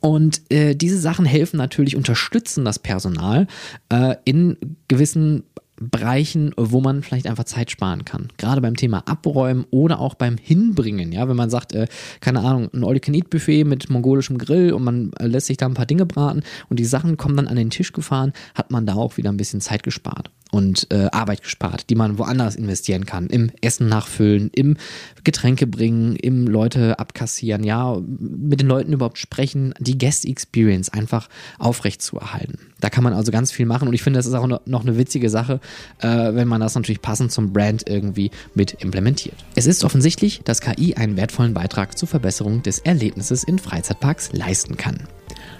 und 0.00 0.42
äh, 0.50 0.74
diese 0.74 0.98
Sachen 0.98 1.24
helfen 1.24 1.58
natürlich, 1.58 1.94
unterstützen 1.94 2.64
das 2.64 2.80
Personal 2.80 3.46
äh, 3.88 4.16
in 4.24 4.56
gewissen 4.88 5.44
Bereichen, 5.78 6.52
wo 6.56 6.80
man 6.80 7.02
vielleicht 7.02 7.26
einfach 7.26 7.44
Zeit 7.44 7.70
sparen 7.70 8.04
kann. 8.04 8.28
Gerade 8.38 8.60
beim 8.60 8.76
Thema 8.76 9.02
Abräumen 9.06 9.66
oder 9.70 10.00
auch 10.00 10.14
beim 10.14 10.36
Hinbringen. 10.36 11.12
Ja, 11.12 11.28
wenn 11.28 11.36
man 11.36 11.50
sagt, 11.50 11.74
äh, 11.74 11.86
keine 12.20 12.40
Ahnung, 12.40 12.70
ein 12.72 12.84
All-You-Can-Eat-Buffet 12.84 13.64
mit 13.64 13.90
mongolischem 13.90 14.38
Grill 14.38 14.72
und 14.72 14.84
man 14.84 15.12
äh, 15.18 15.26
lässt 15.26 15.46
sich 15.46 15.56
da 15.56 15.66
ein 15.66 15.74
paar 15.74 15.86
Dinge 15.86 16.06
braten 16.06 16.42
und 16.68 16.78
die 16.78 16.84
Sachen 16.84 17.16
kommen 17.16 17.36
dann 17.36 17.48
an 17.48 17.56
den 17.56 17.70
Tisch 17.70 17.92
gefahren, 17.92 18.32
hat 18.54 18.70
man 18.70 18.86
da 18.86 18.94
auch 18.94 19.16
wieder 19.16 19.30
ein 19.30 19.36
bisschen 19.36 19.60
Zeit 19.60 19.82
gespart 19.82 20.30
und 20.50 20.86
äh, 20.90 21.08
Arbeit 21.12 21.42
gespart, 21.42 21.90
die 21.90 21.94
man 21.94 22.18
woanders 22.18 22.56
investieren 22.56 23.06
kann. 23.06 23.26
Im 23.26 23.50
Essen 23.60 23.88
nachfüllen, 23.88 24.50
im 24.54 24.76
Getränke 25.24 25.66
bringen, 25.66 26.16
im 26.16 26.46
Leute 26.46 26.98
abkassieren, 26.98 27.64
ja, 27.64 28.00
mit 28.06 28.60
den 28.60 28.68
Leuten 28.68 28.92
überhaupt 28.92 29.18
sprechen, 29.18 29.74
die 29.78 29.98
Guest 29.98 30.24
Experience 30.24 30.88
einfach 30.88 31.28
aufrecht 31.58 32.02
zu 32.02 32.16
erhalten. 32.18 32.58
Da 32.80 32.90
kann 32.90 33.04
man 33.04 33.12
also 33.12 33.32
ganz 33.32 33.50
viel 33.52 33.66
machen 33.66 33.88
und 33.88 33.94
ich 33.94 34.02
finde, 34.02 34.18
das 34.18 34.26
ist 34.26 34.34
auch 34.34 34.46
noch 34.46 34.82
eine 34.82 34.98
witzige 34.98 35.30
Sache, 35.30 35.60
äh, 36.00 36.08
wenn 36.08 36.48
man 36.48 36.60
das 36.60 36.74
natürlich 36.74 37.02
passend 37.02 37.32
zum 37.32 37.52
Brand 37.52 37.88
irgendwie 37.88 38.30
mit 38.54 38.74
implementiert. 38.82 39.36
Es 39.54 39.66
ist 39.66 39.84
offensichtlich, 39.84 40.42
dass 40.44 40.60
KI 40.60 40.94
einen 40.94 41.16
wertvollen 41.16 41.54
Beitrag 41.54 41.98
zur 41.98 42.08
Verbesserung 42.08 42.62
des 42.62 42.78
Erlebnisses 42.80 43.44
in 43.44 43.58
Freizeitparks 43.58 44.32
leisten 44.32 44.76
kann. 44.76 44.98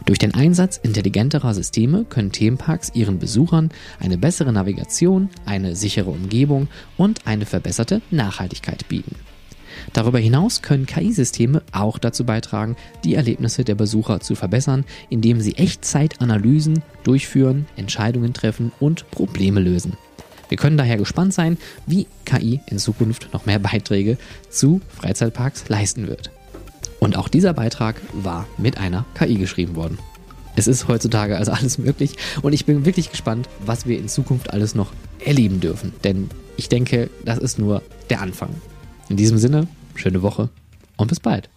Durch 0.06 0.20
den 0.20 0.34
Einsatz 0.34 0.78
intelligenterer 0.80 1.52
Systeme 1.52 2.04
können 2.04 2.30
Themenparks 2.30 2.92
ihren 2.94 3.18
Besuchern 3.18 3.70
eine 3.98 4.16
bessere 4.16 4.52
Navigation, 4.52 5.28
eine 5.44 5.74
sichere 5.74 6.10
Umgebung 6.10 6.68
und 6.96 7.26
eine 7.26 7.44
verbesserte 7.44 8.00
Nachhaltigkeit 8.12 8.86
bieten. 8.88 9.16
Darüber 9.92 10.20
hinaus 10.20 10.62
können 10.62 10.86
KI-Systeme 10.86 11.60
auch 11.72 11.98
dazu 11.98 12.24
beitragen, 12.24 12.76
die 13.02 13.16
Erlebnisse 13.16 13.64
der 13.64 13.74
Besucher 13.74 14.20
zu 14.20 14.36
verbessern, 14.36 14.84
indem 15.10 15.40
sie 15.40 15.56
Echtzeitanalysen 15.56 16.84
durchführen, 17.02 17.66
Entscheidungen 17.76 18.32
treffen 18.32 18.70
und 18.78 19.10
Probleme 19.10 19.58
lösen. 19.58 19.94
Wir 20.48 20.56
können 20.56 20.76
daher 20.76 20.98
gespannt 20.98 21.34
sein, 21.34 21.58
wie 21.86 22.06
KI 22.24 22.60
in 22.66 22.78
Zukunft 22.78 23.30
noch 23.32 23.44
mehr 23.44 23.58
Beiträge 23.58 24.18
zu 24.48 24.80
Freizeitparks 24.88 25.68
leisten 25.68 26.06
wird. 26.06 26.30
Und 27.00 27.16
auch 27.16 27.28
dieser 27.28 27.52
Beitrag 27.52 28.00
war 28.12 28.46
mit 28.58 28.78
einer 28.78 29.04
KI 29.14 29.36
geschrieben 29.36 29.76
worden. 29.76 29.98
Es 30.56 30.66
ist 30.66 30.88
heutzutage 30.88 31.36
also 31.36 31.52
alles 31.52 31.78
möglich 31.78 32.16
und 32.42 32.52
ich 32.52 32.64
bin 32.64 32.86
wirklich 32.86 33.10
gespannt, 33.10 33.48
was 33.64 33.86
wir 33.86 33.98
in 33.98 34.08
Zukunft 34.08 34.52
alles 34.52 34.74
noch 34.74 34.92
erleben 35.24 35.60
dürfen. 35.60 35.92
Denn 36.02 36.30
ich 36.56 36.68
denke, 36.68 37.10
das 37.24 37.38
ist 37.38 37.58
nur 37.58 37.82
der 38.08 38.22
Anfang. 38.22 38.50
In 39.08 39.16
diesem 39.16 39.38
Sinne, 39.38 39.68
schöne 39.94 40.22
Woche 40.22 40.48
und 40.96 41.08
bis 41.08 41.20
bald. 41.20 41.50